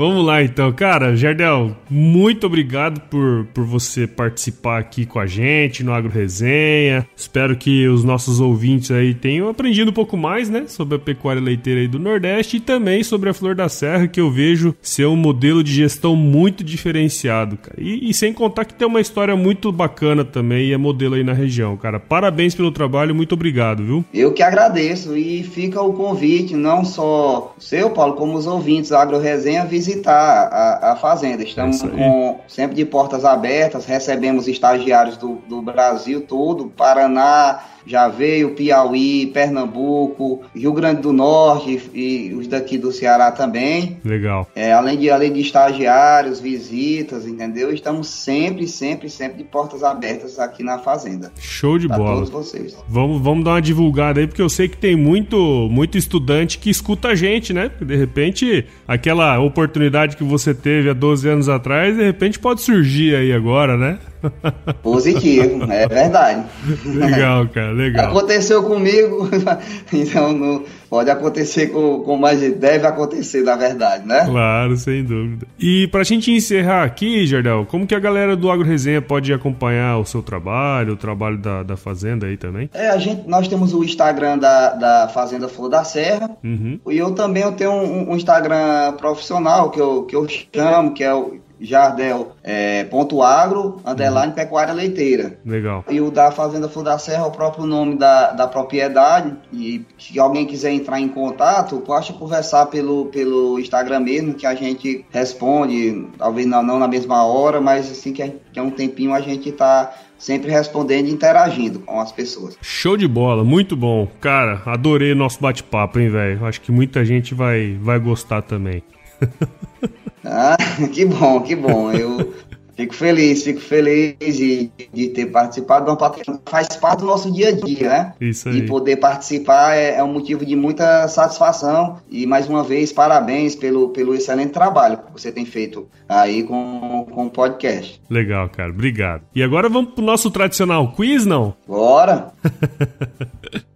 Vamos 0.00 0.24
lá 0.24 0.42
então, 0.42 0.72
cara. 0.72 1.14
Jardel, 1.14 1.76
muito 1.90 2.46
obrigado 2.46 3.02
por, 3.10 3.46
por 3.52 3.66
você 3.66 4.06
participar 4.06 4.78
aqui 4.78 5.04
com 5.04 5.20
a 5.20 5.26
gente 5.26 5.84
no 5.84 5.92
Agro 5.92 6.10
Resenha. 6.10 7.06
Espero 7.14 7.54
que 7.54 7.86
os 7.86 8.02
nossos 8.02 8.40
ouvintes 8.40 8.90
aí 8.90 9.12
tenham 9.12 9.50
aprendido 9.50 9.90
um 9.90 9.92
pouco 9.92 10.16
mais, 10.16 10.48
né, 10.48 10.64
sobre 10.68 10.96
a 10.96 10.98
pecuária 10.98 11.42
leiteira 11.42 11.80
aí 11.82 11.86
do 11.86 11.98
Nordeste 11.98 12.56
e 12.56 12.60
também 12.60 13.04
sobre 13.04 13.28
a 13.28 13.34
Flor 13.34 13.54
da 13.54 13.68
Serra, 13.68 14.08
que 14.08 14.18
eu 14.18 14.30
vejo 14.30 14.74
ser 14.80 15.04
um 15.04 15.16
modelo 15.16 15.62
de 15.62 15.70
gestão 15.70 16.16
muito 16.16 16.64
diferenciado, 16.64 17.58
cara. 17.58 17.76
E, 17.78 18.08
e 18.08 18.14
sem 18.14 18.32
contar 18.32 18.64
que 18.64 18.72
tem 18.72 18.88
uma 18.88 19.02
história 19.02 19.36
muito 19.36 19.70
bacana 19.70 20.24
também 20.24 20.68
e 20.68 20.72
é 20.72 20.78
modelo 20.78 21.16
aí 21.16 21.22
na 21.22 21.34
região, 21.34 21.76
cara. 21.76 22.00
Parabéns 22.00 22.54
pelo 22.54 22.72
trabalho, 22.72 23.14
muito 23.14 23.34
obrigado, 23.34 23.84
viu? 23.84 24.02
Eu 24.14 24.32
que 24.32 24.42
agradeço 24.42 25.14
e 25.14 25.42
fica 25.42 25.82
o 25.82 25.92
convite, 25.92 26.56
não 26.56 26.86
só 26.86 27.54
seu, 27.58 27.90
Paulo, 27.90 28.14
como 28.14 28.38
os 28.38 28.46
ouvintes 28.46 28.92
Agro 28.92 29.18
Resenha, 29.18 29.66
visitar 29.66 29.89
visitar 29.90 30.48
a, 30.52 30.92
a 30.92 30.96
fazenda. 30.96 31.42
Estamos 31.42 31.82
com, 31.82 32.40
sempre 32.46 32.76
de 32.76 32.84
portas 32.84 33.24
abertas, 33.24 33.86
recebemos 33.86 34.46
estagiários 34.46 35.16
do, 35.16 35.36
do 35.48 35.60
Brasil 35.60 36.22
todo, 36.22 36.66
Paraná, 36.66 37.60
já 37.86 38.08
veio 38.08 38.54
Piauí, 38.54 39.26
Pernambuco, 39.26 40.42
Rio 40.54 40.72
Grande 40.72 41.02
do 41.02 41.12
Norte 41.12 41.90
e 41.94 42.32
os 42.34 42.46
daqui 42.46 42.78
do 42.78 42.92
Ceará 42.92 43.30
também. 43.32 43.98
Legal. 44.04 44.46
É, 44.54 44.72
além, 44.72 44.98
de, 44.98 45.10
além 45.10 45.32
de 45.32 45.40
estagiários, 45.40 46.40
visitas, 46.40 47.26
entendeu? 47.26 47.72
Estamos 47.72 48.08
sempre, 48.08 48.66
sempre, 48.66 49.08
sempre 49.08 49.38
de 49.38 49.44
portas 49.44 49.82
abertas 49.82 50.38
aqui 50.38 50.62
na 50.62 50.78
Fazenda. 50.78 51.32
Show 51.38 51.78
de 51.78 51.88
bola. 51.88 52.16
todos 52.16 52.30
vocês. 52.30 52.76
Vamos, 52.88 53.22
vamos 53.22 53.44
dar 53.44 53.52
uma 53.52 53.62
divulgada 53.62 54.20
aí, 54.20 54.26
porque 54.26 54.42
eu 54.42 54.48
sei 54.48 54.68
que 54.68 54.76
tem 54.76 54.96
muito, 54.96 55.36
muito 55.70 55.96
estudante 55.96 56.58
que 56.58 56.70
escuta 56.70 57.08
a 57.08 57.14
gente, 57.14 57.52
né? 57.52 57.70
De 57.80 57.96
repente, 57.96 58.66
aquela 58.86 59.38
oportunidade 59.40 60.16
que 60.16 60.24
você 60.24 60.54
teve 60.54 60.90
há 60.90 60.92
12 60.92 61.28
anos 61.28 61.48
atrás, 61.48 61.96
de 61.96 62.02
repente 62.02 62.38
pode 62.38 62.60
surgir 62.60 63.14
aí 63.14 63.32
agora, 63.32 63.76
né? 63.76 63.98
Positivo, 64.82 65.70
é 65.70 65.86
verdade. 65.86 66.46
Legal, 66.84 67.48
cara, 67.48 67.72
legal. 67.72 68.10
Aconteceu 68.10 68.62
comigo, 68.62 69.28
então 69.92 70.32
não, 70.32 70.64
pode 70.88 71.10
acontecer 71.10 71.68
com, 71.68 72.00
com 72.00 72.16
mais 72.16 72.40
deve 72.40 72.86
acontecer, 72.86 73.42
na 73.42 73.56
verdade, 73.56 74.06
né? 74.06 74.24
Claro, 74.26 74.76
sem 74.76 75.04
dúvida. 75.04 75.46
E 75.58 75.86
pra 75.88 76.02
gente 76.02 76.32
encerrar 76.32 76.82
aqui, 76.82 77.26
Jardel, 77.26 77.64
como 77.66 77.86
que 77.86 77.94
a 77.94 78.00
galera 78.00 78.36
do 78.36 78.50
Agro 78.50 78.66
Resenha 78.66 79.00
pode 79.00 79.32
acompanhar 79.32 79.98
o 79.98 80.04
seu 80.04 80.22
trabalho, 80.22 80.94
o 80.94 80.96
trabalho 80.96 81.38
da, 81.38 81.62
da 81.62 81.76
Fazenda 81.76 82.26
aí 82.26 82.36
também? 82.36 82.68
É, 82.74 82.88
a 82.88 82.98
gente, 82.98 83.28
nós 83.28 83.46
temos 83.46 83.72
o 83.72 83.84
Instagram 83.84 84.38
da, 84.38 84.74
da 84.74 85.08
Fazenda 85.08 85.48
Flor 85.48 85.68
da 85.68 85.84
Serra, 85.84 86.30
uhum. 86.42 86.78
e 86.88 86.98
eu 86.98 87.12
também 87.12 87.42
eu 87.42 87.52
tenho 87.52 87.70
um, 87.70 88.10
um 88.10 88.16
Instagram 88.16 88.92
profissional 88.94 89.70
que 89.70 89.80
eu, 89.80 90.02
que 90.04 90.16
eu 90.16 90.26
chamo, 90.28 90.92
que 90.92 91.04
é 91.04 91.14
o 91.14 91.38
Jardel 91.60 92.32
é, 92.42 92.84
ponto 92.84 93.22
agro, 93.22 93.80
underline 93.84 94.28
uhum. 94.28 94.34
pecuária 94.34 94.72
leiteira. 94.72 95.38
Legal. 95.44 95.84
E 95.88 96.00
o 96.00 96.10
da 96.10 96.30
Fazenda 96.30 96.68
Flor 96.68 96.84
da 96.84 96.98
Serra 96.98 97.24
é 97.24 97.26
o 97.26 97.30
próprio 97.30 97.66
nome 97.66 97.96
da, 97.96 98.32
da 98.32 98.46
propriedade. 98.46 99.34
E 99.52 99.84
se 99.98 100.18
alguém 100.18 100.46
quiser 100.46 100.72
entrar 100.72 101.00
em 101.00 101.08
contato, 101.08 101.78
pode 101.80 102.12
conversar 102.14 102.66
pelo, 102.66 103.06
pelo 103.06 103.58
Instagram 103.58 104.00
mesmo, 104.00 104.34
que 104.34 104.46
a 104.46 104.54
gente 104.54 105.04
responde, 105.10 106.06
talvez 106.18 106.46
não, 106.46 106.62
não 106.62 106.78
na 106.78 106.88
mesma 106.88 107.24
hora, 107.24 107.60
mas 107.60 107.90
assim 107.90 108.12
que 108.12 108.22
é, 108.22 108.34
que 108.52 108.58
é 108.58 108.62
um 108.62 108.70
tempinho 108.70 109.12
a 109.12 109.20
gente 109.20 109.48
está 109.50 109.92
sempre 110.20 110.50
respondendo 110.50 111.08
e 111.08 111.10
interagindo 111.10 111.80
com 111.80 111.98
as 111.98 112.12
pessoas. 112.12 112.56
Show 112.60 112.96
de 112.96 113.08
bola, 113.08 113.42
muito 113.42 113.74
bom. 113.74 114.06
Cara, 114.20 114.62
adorei 114.66 115.14
nosso 115.14 115.40
bate-papo, 115.40 115.98
hein, 115.98 116.10
velho? 116.10 116.44
Acho 116.44 116.60
que 116.60 116.70
muita 116.70 117.04
gente 117.04 117.34
vai, 117.34 117.78
vai 117.80 117.98
gostar 117.98 118.42
também. 118.42 118.82
Ah, 120.24 120.56
que 120.92 121.04
bom, 121.04 121.40
que 121.40 121.54
bom. 121.54 121.92
Eu 121.92 122.32
Fico 122.80 122.94
feliz, 122.94 123.44
fico 123.44 123.60
feliz 123.60 124.16
de, 124.18 124.70
de 124.90 125.08
ter 125.08 125.26
participado 125.26 125.84
de 125.84 125.90
uma 125.90 125.98
plataforma 125.98 126.40
que 126.42 126.50
faz 126.50 126.68
parte 126.76 127.00
do 127.00 127.06
nosso 127.06 127.30
dia 127.30 127.48
a 127.48 127.52
dia, 127.52 127.88
né? 127.90 128.14
Isso 128.18 128.48
aí. 128.48 128.60
E 128.60 128.66
poder 128.66 128.96
participar 128.96 129.76
é, 129.76 129.96
é, 129.96 130.02
um 130.02 130.10
motivo 130.10 130.46
de 130.46 130.56
muita 130.56 131.06
satisfação. 131.06 131.98
E 132.08 132.24
mais 132.24 132.48
uma 132.48 132.64
vez, 132.64 132.90
parabéns 132.90 133.54
pelo, 133.54 133.90
pelo 133.90 134.14
excelente 134.14 134.52
trabalho 134.52 134.96
que 134.96 135.12
você 135.12 135.30
tem 135.30 135.44
feito 135.44 135.90
aí 136.08 136.42
com, 136.42 137.06
com 137.12 137.26
o 137.26 137.30
podcast. 137.30 138.00
Legal, 138.08 138.48
cara. 138.48 138.70
Obrigado. 138.70 139.24
E 139.34 139.42
agora 139.42 139.68
vamos 139.68 139.92
pro 139.92 140.02
nosso 140.02 140.30
tradicional 140.30 140.90
quiz, 140.92 141.26
não? 141.26 141.54
Bora! 141.68 142.32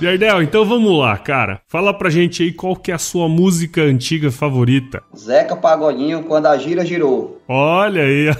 Jardel, 0.00 0.42
então 0.42 0.64
vamos 0.64 0.98
lá, 0.98 1.16
cara. 1.16 1.60
Fala 1.66 1.92
pra 1.94 2.10
gente 2.10 2.42
aí 2.42 2.52
qual 2.52 2.76
que 2.76 2.92
é 2.92 2.94
a 2.94 2.98
sua 2.98 3.28
música 3.28 3.82
antiga 3.82 4.30
favorita. 4.30 5.02
Zeca 5.16 5.56
Pagodinho, 5.56 6.22
quando 6.24 6.46
a 6.46 6.56
gira 6.58 6.84
girou. 6.84 7.40
Olha 7.48 8.02
aí. 8.02 8.34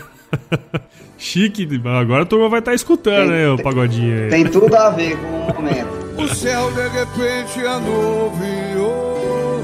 Chique, 1.19 1.67
agora 1.85 2.25
a 2.25 2.27
turma 2.27 2.49
vai 2.49 2.59
estar 2.59 2.73
tá 2.73 2.75
escutando, 2.75 3.31
né, 3.31 3.49
o 3.49 3.57
pagodinho 3.63 4.25
aí. 4.25 4.29
Tem 4.29 4.45
tudo 4.45 4.75
a 4.77 4.91
ver 4.91 5.17
com 5.17 5.27
o 5.27 5.55
momento. 5.55 6.07
O 6.19 6.29
céu 6.35 6.71
de 6.73 6.89
repente 6.89 7.61
anuviou 7.67 9.61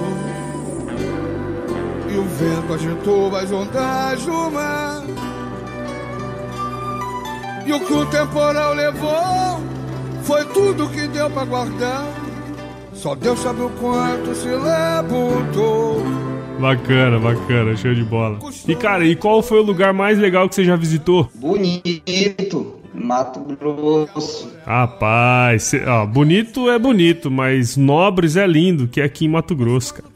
E 2.10 2.18
o 2.18 2.24
vento 2.24 2.74
agitou 2.74 3.34
as 3.34 3.50
ondas 3.50 4.26
do 4.26 4.50
mar 4.50 5.02
E 7.64 7.72
o 7.72 7.80
que 7.80 7.92
o 7.94 8.04
temporal 8.04 8.74
levou 8.74 9.62
foi 10.22 10.44
tudo 10.46 10.88
que 10.88 11.06
deu 11.08 11.30
para 11.30 11.44
guardar. 11.44 12.06
Só 12.94 13.14
Deus 13.14 13.40
sabe 13.40 13.62
o 13.62 13.70
quanto 13.70 14.34
se 14.34 14.48
levantou. 14.48 16.02
Bacana, 16.60 17.18
bacana, 17.18 17.76
show 17.76 17.92
de 17.92 18.04
bola. 18.04 18.38
E 18.68 18.76
cara, 18.76 19.04
e 19.04 19.16
qual 19.16 19.42
foi 19.42 19.58
o 19.58 19.62
lugar 19.62 19.92
mais 19.92 20.18
legal 20.18 20.48
que 20.48 20.54
você 20.54 20.64
já 20.64 20.76
visitou? 20.76 21.28
Bonito, 21.34 22.76
Mato 22.94 23.40
Grosso. 23.40 24.48
Rapaz, 24.64 25.64
cê, 25.64 25.82
ó, 25.84 26.06
bonito 26.06 26.70
é 26.70 26.78
bonito, 26.78 27.30
mas 27.30 27.76
Nobres 27.76 28.36
é 28.36 28.46
lindo, 28.46 28.86
que 28.86 29.00
é 29.00 29.04
aqui 29.04 29.24
em 29.24 29.28
Mato 29.28 29.56
Grosso, 29.56 29.94
cara. 29.94 30.08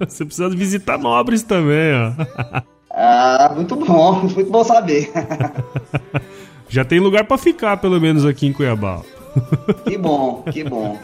Você 0.08 0.24
precisa 0.24 0.48
visitar 0.48 0.98
Nobres 0.98 1.42
também, 1.42 1.92
ó. 1.94 2.62
Ah, 2.90 3.52
muito 3.54 3.76
bom, 3.76 4.22
muito 4.34 4.50
bom 4.50 4.64
saber. 4.64 5.10
Já 6.68 6.84
tem 6.84 7.00
lugar 7.00 7.24
para 7.24 7.38
ficar, 7.38 7.76
pelo 7.78 8.00
menos 8.00 8.24
aqui 8.24 8.46
em 8.46 8.52
Cuiabá. 8.52 9.00
Que 9.86 9.96
bom, 9.96 10.42
que 10.52 10.64
bom. 10.64 10.98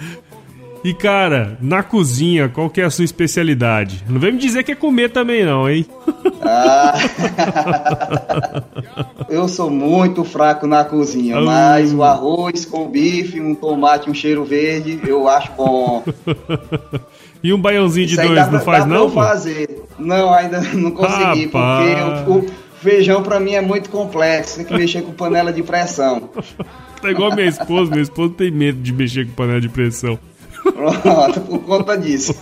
E 0.85 0.93
cara, 0.93 1.57
na 1.63 1.83
cozinha, 1.83 2.47
qual 2.47 2.69
que 2.69 2.79
é 2.79 2.85
a 2.85 2.91
sua 2.91 3.07
especialidade? 3.07 4.05
Não 4.07 4.21
vem 4.21 4.33
me 4.33 4.39
dizer 4.39 4.63
que 4.63 4.73
é 4.73 4.75
comer 4.75 5.11
também 5.11 5.43
não, 5.43 5.69
hein? 5.69 5.87
Ah, 6.43 6.93
eu 9.31 9.49
sou 9.49 9.71
muito 9.71 10.23
fraco 10.25 10.67
na 10.67 10.85
cozinha, 10.85 11.41
mas 11.41 11.91
o 11.95 12.03
arroz 12.03 12.67
com 12.67 12.87
bife, 12.87 13.41
um 13.41 13.55
tomate, 13.55 14.11
um 14.11 14.15
cheiro 14.15 14.45
verde, 14.45 15.01
eu 15.07 15.27
acho 15.27 15.53
bom. 15.53 16.05
E 17.43 17.53
um 17.53 17.61
baiãozinho 17.61 18.07
de 18.07 18.17
dois, 18.17 18.51
não 18.51 18.61
faz 18.61 18.87
não? 18.87 19.11
fazer. 19.11 19.85
Não, 19.99 20.33
ainda 20.33 20.61
não 20.75 20.91
consegui, 20.91 21.47
Rapaz. 21.47 22.21
porque 22.25 22.31
eu, 22.31 22.47
feijão 22.85 23.23
para 23.23 23.41
mim 23.41 23.55
é 23.55 23.61
muito 23.61 23.89
complexo, 23.91 24.57
tem 24.57 24.65
que 24.65 24.75
mexer 24.75 25.03
com 25.03 25.13
panela 25.13 25.53
de 25.53 25.63
pressão. 25.63 26.31
Tá 27.01 27.11
igual 27.11 27.35
minha 27.35 27.49
esposa, 27.49 27.91
minha 27.91 28.03
esposa 28.03 28.33
tem 28.33 28.51
medo 28.51 28.81
de 28.81 28.91
mexer 28.91 29.27
com 29.27 29.33
panela 29.33 29.61
de 29.61 29.69
pressão. 29.69 30.19
Pronto, 30.63 31.41
por 31.43 31.59
conta 31.59 31.99
disso. 31.99 32.35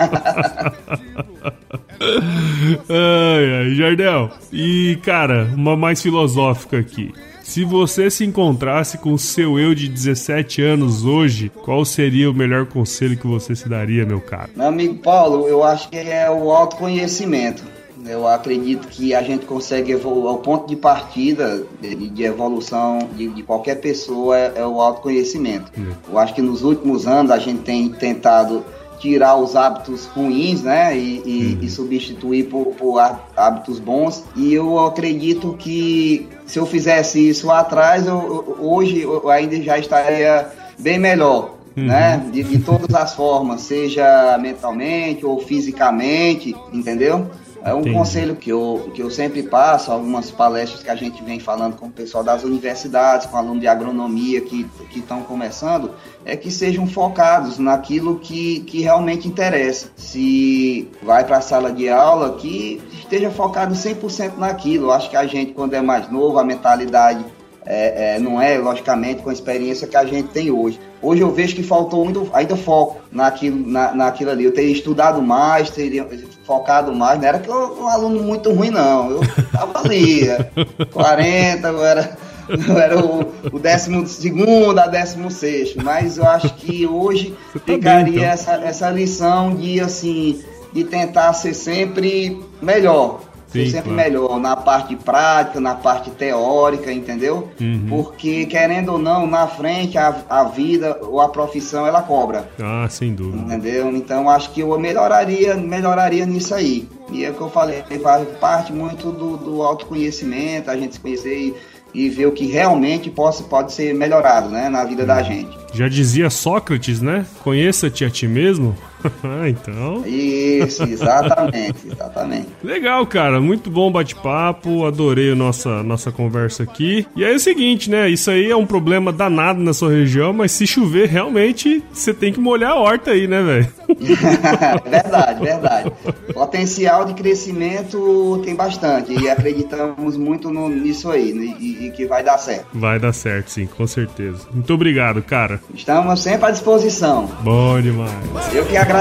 ai, 2.88 3.54
ai, 3.58 3.74
Jardel. 3.74 4.30
E, 4.52 5.00
cara, 5.02 5.50
uma 5.56 5.76
mais 5.76 6.00
filosófica 6.00 6.78
aqui. 6.78 7.12
Se 7.42 7.64
você 7.64 8.08
se 8.08 8.24
encontrasse 8.24 8.98
com 8.98 9.12
o 9.12 9.18
seu 9.18 9.58
eu 9.58 9.74
de 9.74 9.88
17 9.88 10.62
anos 10.62 11.04
hoje, 11.04 11.50
qual 11.64 11.84
seria 11.84 12.30
o 12.30 12.34
melhor 12.34 12.66
conselho 12.66 13.16
que 13.16 13.26
você 13.26 13.56
se 13.56 13.68
daria, 13.68 14.06
meu 14.06 14.20
caro? 14.20 14.50
Meu 14.54 14.68
amigo 14.68 14.94
Paulo, 14.94 15.48
eu 15.48 15.64
acho 15.64 15.88
que 15.88 15.96
é 15.96 16.30
o 16.30 16.52
autoconhecimento. 16.52 17.64
Eu 18.06 18.26
acredito 18.26 18.88
que 18.88 19.14
a 19.14 19.22
gente 19.22 19.46
consegue 19.46 19.92
evoluir. 19.92 20.34
O 20.34 20.38
ponto 20.38 20.66
de 20.66 20.76
partida 20.76 21.64
de, 21.80 21.94
de 21.94 22.24
evolução 22.24 23.08
de, 23.16 23.28
de, 23.28 23.42
qualquer 23.42 23.76
pessoa 23.76 24.36
é, 24.36 24.52
é 24.56 24.66
o 24.66 24.80
autoconhecimento. 24.80 25.70
Uhum. 25.76 25.92
Eu 26.10 26.18
acho 26.18 26.34
que 26.34 26.42
nos 26.42 26.62
últimos 26.62 27.06
anos 27.06 27.30
a 27.30 27.38
gente 27.38 27.62
tem 27.62 27.88
tentado 27.88 28.64
tirar 28.98 29.36
os 29.36 29.56
hábitos 29.56 30.06
ruins, 30.06 30.62
né, 30.62 30.96
e, 30.96 31.22
e, 31.26 31.54
uhum. 31.54 31.58
e 31.60 31.68
substituir 31.68 32.44
por, 32.44 32.66
por, 32.66 33.00
hábitos 33.36 33.80
bons. 33.80 34.22
E 34.36 34.54
eu 34.54 34.78
acredito 34.78 35.56
que 35.58 36.28
se 36.46 36.58
eu 36.58 36.64
fizesse 36.64 37.28
isso 37.28 37.48
lá 37.48 37.60
atrás, 37.60 38.06
eu, 38.06 38.56
hoje 38.60 39.00
eu 39.00 39.28
ainda 39.28 39.60
já 39.60 39.76
estaria 39.76 40.48
bem 40.78 41.00
melhor. 41.00 41.56
Uhum. 41.76 41.86
Né? 41.86 42.22
De, 42.32 42.42
de 42.44 42.58
todas 42.58 42.94
as 42.94 43.14
formas, 43.14 43.62
seja 43.62 44.38
mentalmente 44.38 45.26
ou 45.26 45.40
fisicamente, 45.40 46.54
entendeu? 46.72 47.28
É 47.64 47.72
um 47.72 47.80
Entendi. 47.80 47.96
conselho 47.96 48.34
que 48.34 48.50
eu, 48.50 48.90
que 48.92 49.00
eu 49.00 49.10
sempre 49.10 49.42
passo, 49.42 49.92
algumas 49.92 50.30
palestras 50.32 50.82
que 50.82 50.90
a 50.90 50.96
gente 50.96 51.22
vem 51.22 51.38
falando 51.38 51.76
com 51.76 51.86
o 51.86 51.90
pessoal 51.90 52.24
das 52.24 52.42
universidades, 52.42 53.26
com 53.26 53.36
alunos 53.36 53.60
de 53.60 53.68
agronomia 53.68 54.40
que 54.40 54.66
estão 54.94 55.22
começando, 55.22 55.92
é 56.24 56.36
que 56.36 56.50
sejam 56.50 56.86
focados 56.88 57.58
naquilo 57.58 58.18
que, 58.18 58.60
que 58.60 58.80
realmente 58.80 59.28
interessa. 59.28 59.90
Se 59.96 60.88
vai 61.02 61.24
para 61.24 61.38
a 61.38 61.40
sala 61.40 61.70
de 61.70 61.88
aula, 61.88 62.34
que 62.36 62.82
esteja 62.98 63.30
focado 63.30 63.74
100% 63.74 64.36
naquilo. 64.38 64.86
Eu 64.86 64.92
acho 64.92 65.08
que 65.08 65.16
a 65.16 65.26
gente, 65.26 65.52
quando 65.52 65.74
é 65.74 65.80
mais 65.80 66.10
novo, 66.10 66.38
a 66.38 66.44
mentalidade 66.44 67.24
é, 67.64 68.16
é, 68.16 68.18
não 68.18 68.42
é, 68.42 68.58
logicamente, 68.58 69.22
com 69.22 69.30
a 69.30 69.32
experiência 69.32 69.86
que 69.86 69.96
a 69.96 70.04
gente 70.04 70.28
tem 70.28 70.50
hoje. 70.50 70.80
Hoje 71.00 71.20
eu 71.20 71.32
vejo 71.32 71.54
que 71.54 71.62
faltou 71.62 72.04
muito, 72.04 72.28
ainda 72.32 72.56
foco 72.56 73.00
naquilo, 73.10 73.64
na, 73.66 73.94
naquilo 73.94 74.30
ali. 74.30 74.44
Eu 74.44 74.52
teria 74.52 74.72
estudado 74.72 75.22
mais, 75.22 75.70
teria 75.70 76.04
focado 76.52 76.94
mais. 76.94 77.18
Não 77.18 77.28
era 77.28 77.38
que 77.38 77.48
eu 77.48 77.78
um 77.80 77.88
aluno 77.88 78.22
muito 78.22 78.52
ruim, 78.52 78.70
não. 78.70 79.10
Eu 79.10 79.22
estava 79.22 79.78
ali, 79.78 80.28
40, 80.92 81.68
eu 81.68 81.84
era, 81.84 82.18
eu 82.48 82.78
era 82.78 82.98
o, 82.98 83.32
o 83.52 83.58
décimo 83.58 84.06
segundo 84.06 84.78
a 84.78 84.86
décimo 84.86 85.30
sexto. 85.30 85.82
Mas 85.82 86.18
eu 86.18 86.26
acho 86.26 86.54
que 86.54 86.86
hoje 86.86 87.34
tá 87.54 87.60
ficaria 87.60 88.04
bem, 88.04 88.14
então. 88.14 88.24
essa, 88.24 88.52
essa 88.56 88.90
lição 88.90 89.54
de, 89.54 89.80
assim, 89.80 90.42
de 90.72 90.84
tentar 90.84 91.32
ser 91.32 91.54
sempre 91.54 92.40
melhor 92.60 93.20
Sim, 93.52 93.66
sempre 93.66 93.92
claro. 93.92 94.10
melhor 94.10 94.40
na 94.40 94.56
parte 94.56 94.96
prática, 94.96 95.60
na 95.60 95.74
parte 95.74 96.10
teórica, 96.10 96.92
entendeu? 96.92 97.48
Uhum. 97.60 97.86
Porque, 97.88 98.46
querendo 98.46 98.92
ou 98.92 98.98
não, 98.98 99.26
na 99.26 99.46
frente 99.46 99.98
a, 99.98 100.14
a 100.28 100.44
vida 100.44 100.98
ou 101.02 101.20
a 101.20 101.28
profissão 101.28 101.86
ela 101.86 102.02
cobra. 102.02 102.48
Ah, 102.60 102.86
sem 102.88 103.14
dúvida. 103.14 103.42
Entendeu? 103.42 103.94
Então 103.94 104.28
acho 104.28 104.50
que 104.50 104.60
eu 104.60 104.78
melhoraria, 104.78 105.54
melhoraria 105.54 106.26
nisso 106.26 106.54
aí. 106.54 106.88
E 107.10 107.24
é 107.24 107.30
o 107.30 107.34
que 107.34 107.40
eu 107.40 107.50
falei, 107.50 107.82
faz 108.02 108.26
parte 108.40 108.72
muito 108.72 109.12
do, 109.12 109.36
do 109.36 109.62
autoconhecimento, 109.62 110.70
a 110.70 110.76
gente 110.76 110.94
se 110.94 111.00
conhecer 111.00 111.36
e, 111.36 111.54
e 111.92 112.08
ver 112.08 112.26
o 112.26 112.32
que 112.32 112.46
realmente 112.46 113.10
pode, 113.10 113.42
pode 113.42 113.72
ser 113.72 113.94
melhorado 113.94 114.48
né, 114.48 114.70
na 114.70 114.84
vida 114.84 115.02
uhum. 115.02 115.08
da 115.08 115.22
gente. 115.22 115.58
Já 115.74 115.88
dizia 115.88 116.30
Sócrates, 116.30 117.00
né? 117.00 117.26
Conheça-te 117.42 118.04
a 118.04 118.10
ti 118.10 118.26
mesmo. 118.26 118.76
Ah, 119.24 119.48
então. 119.48 120.04
Isso, 120.06 120.82
exatamente, 120.82 121.86
exatamente. 121.86 122.48
Legal, 122.62 123.06
cara. 123.06 123.40
Muito 123.40 123.70
bom 123.70 123.90
bate-papo. 123.90 124.84
Adorei 124.84 125.32
a 125.32 125.34
nossa, 125.34 125.82
nossa 125.82 126.10
conversa 126.10 126.64
aqui. 126.64 127.06
E 127.14 127.24
aí 127.24 127.32
é 127.32 127.36
o 127.36 127.40
seguinte, 127.40 127.88
né? 127.88 128.08
Isso 128.10 128.30
aí 128.30 128.50
é 128.50 128.56
um 128.56 128.66
problema 128.66 129.12
danado 129.12 129.60
na 129.60 129.72
sua 129.72 129.90
região, 129.90 130.32
mas 130.32 130.52
se 130.52 130.66
chover, 130.66 131.08
realmente 131.08 131.82
você 131.92 132.12
tem 132.12 132.32
que 132.32 132.40
molhar 132.40 132.72
a 132.72 132.76
horta 132.76 133.12
aí, 133.12 133.26
né, 133.26 133.42
velho? 133.42 133.68
verdade, 134.90 135.40
verdade. 135.40 135.92
Potencial 136.32 137.04
de 137.04 137.14
crescimento 137.14 138.40
tem 138.44 138.54
bastante 138.54 139.12
e 139.12 139.28
acreditamos 139.28 140.16
muito 140.16 140.50
no, 140.50 140.68
nisso 140.68 141.10
aí 141.10 141.32
né? 141.32 141.56
e, 141.60 141.86
e 141.86 141.90
que 141.90 142.06
vai 142.06 142.22
dar 142.22 142.38
certo. 142.38 142.66
Vai 142.72 142.98
dar 142.98 143.12
certo, 143.12 143.50
sim, 143.50 143.66
com 143.66 143.86
certeza. 143.86 144.46
Muito 144.52 144.72
obrigado, 144.72 145.22
cara. 145.22 145.60
Estamos 145.74 146.20
sempre 146.20 146.46
à 146.46 146.50
disposição. 146.50 147.30
Bom 147.42 147.80
demais. 147.80 148.12
Eu 148.52 148.64
que 148.64 148.76
agradeço. 148.76 148.91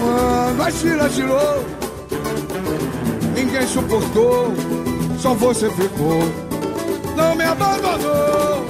Quando 0.00 0.62
a 0.62 0.72
tira 0.72 1.08
tirou, 1.10 1.64
ninguém 3.36 3.66
suportou, 3.66 4.54
só 5.18 5.34
você 5.34 5.68
ficou, 5.68 6.22
não 7.14 7.34
me 7.34 7.44
abandonou. 7.44 8.62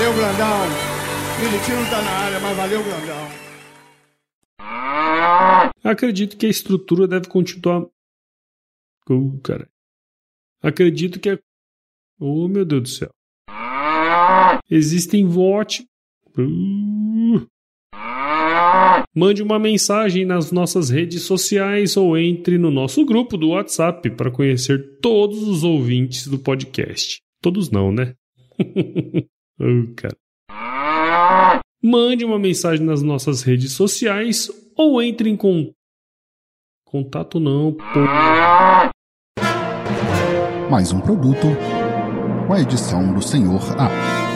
Valeu, 0.00 0.14
grandão. 0.14 0.60
Militi 1.42 1.72
não 1.72 1.84
tá 1.90 2.00
na 2.00 2.10
área, 2.10 2.40
mas 2.40 2.56
valeu, 2.56 2.82
grandão. 2.82 3.28
Acredito 5.84 6.38
que 6.38 6.46
a 6.46 6.48
estrutura 6.48 7.06
deve 7.06 7.28
continuar. 7.28 7.84
Oh, 9.10 9.38
cara. 9.44 9.68
Acredito 10.62 11.20
que 11.20 11.28
a. 11.28 11.38
Oh, 12.18 12.48
meu 12.48 12.64
Deus 12.64 12.82
do 12.82 12.88
céu. 12.88 13.10
Existem 14.70 15.26
vote. 15.26 15.84
Uh. 16.30 17.46
Mande 19.14 19.42
uma 19.42 19.58
mensagem 19.58 20.24
nas 20.24 20.50
nossas 20.50 20.88
redes 20.88 21.24
sociais 21.24 21.94
ou 21.98 22.16
entre 22.16 22.56
no 22.56 22.70
nosso 22.70 23.04
grupo 23.04 23.36
do 23.36 23.50
WhatsApp 23.50 24.08
para 24.12 24.30
conhecer 24.30 24.98
todos 25.02 25.42
os 25.42 25.62
ouvintes 25.62 26.26
do 26.26 26.38
podcast. 26.38 27.20
Todos 27.42 27.70
não, 27.70 27.92
né? 27.92 28.14
oh, 29.60 29.94
cara. 29.94 30.16
Mande 31.82 32.24
uma 32.24 32.38
mensagem 32.38 32.84
nas 32.84 33.02
nossas 33.02 33.42
redes 33.42 33.72
sociais 33.72 34.50
ou 34.76 35.00
entre 35.02 35.30
em 35.30 35.36
con... 35.36 35.72
contato 36.84 37.40
não. 37.40 37.76
Mais 40.70 40.92
um 40.92 41.00
produto 41.00 41.46
com 42.46 42.52
a 42.52 42.60
edição 42.60 43.14
do 43.14 43.22
Senhor 43.22 43.60
A. 43.78 44.29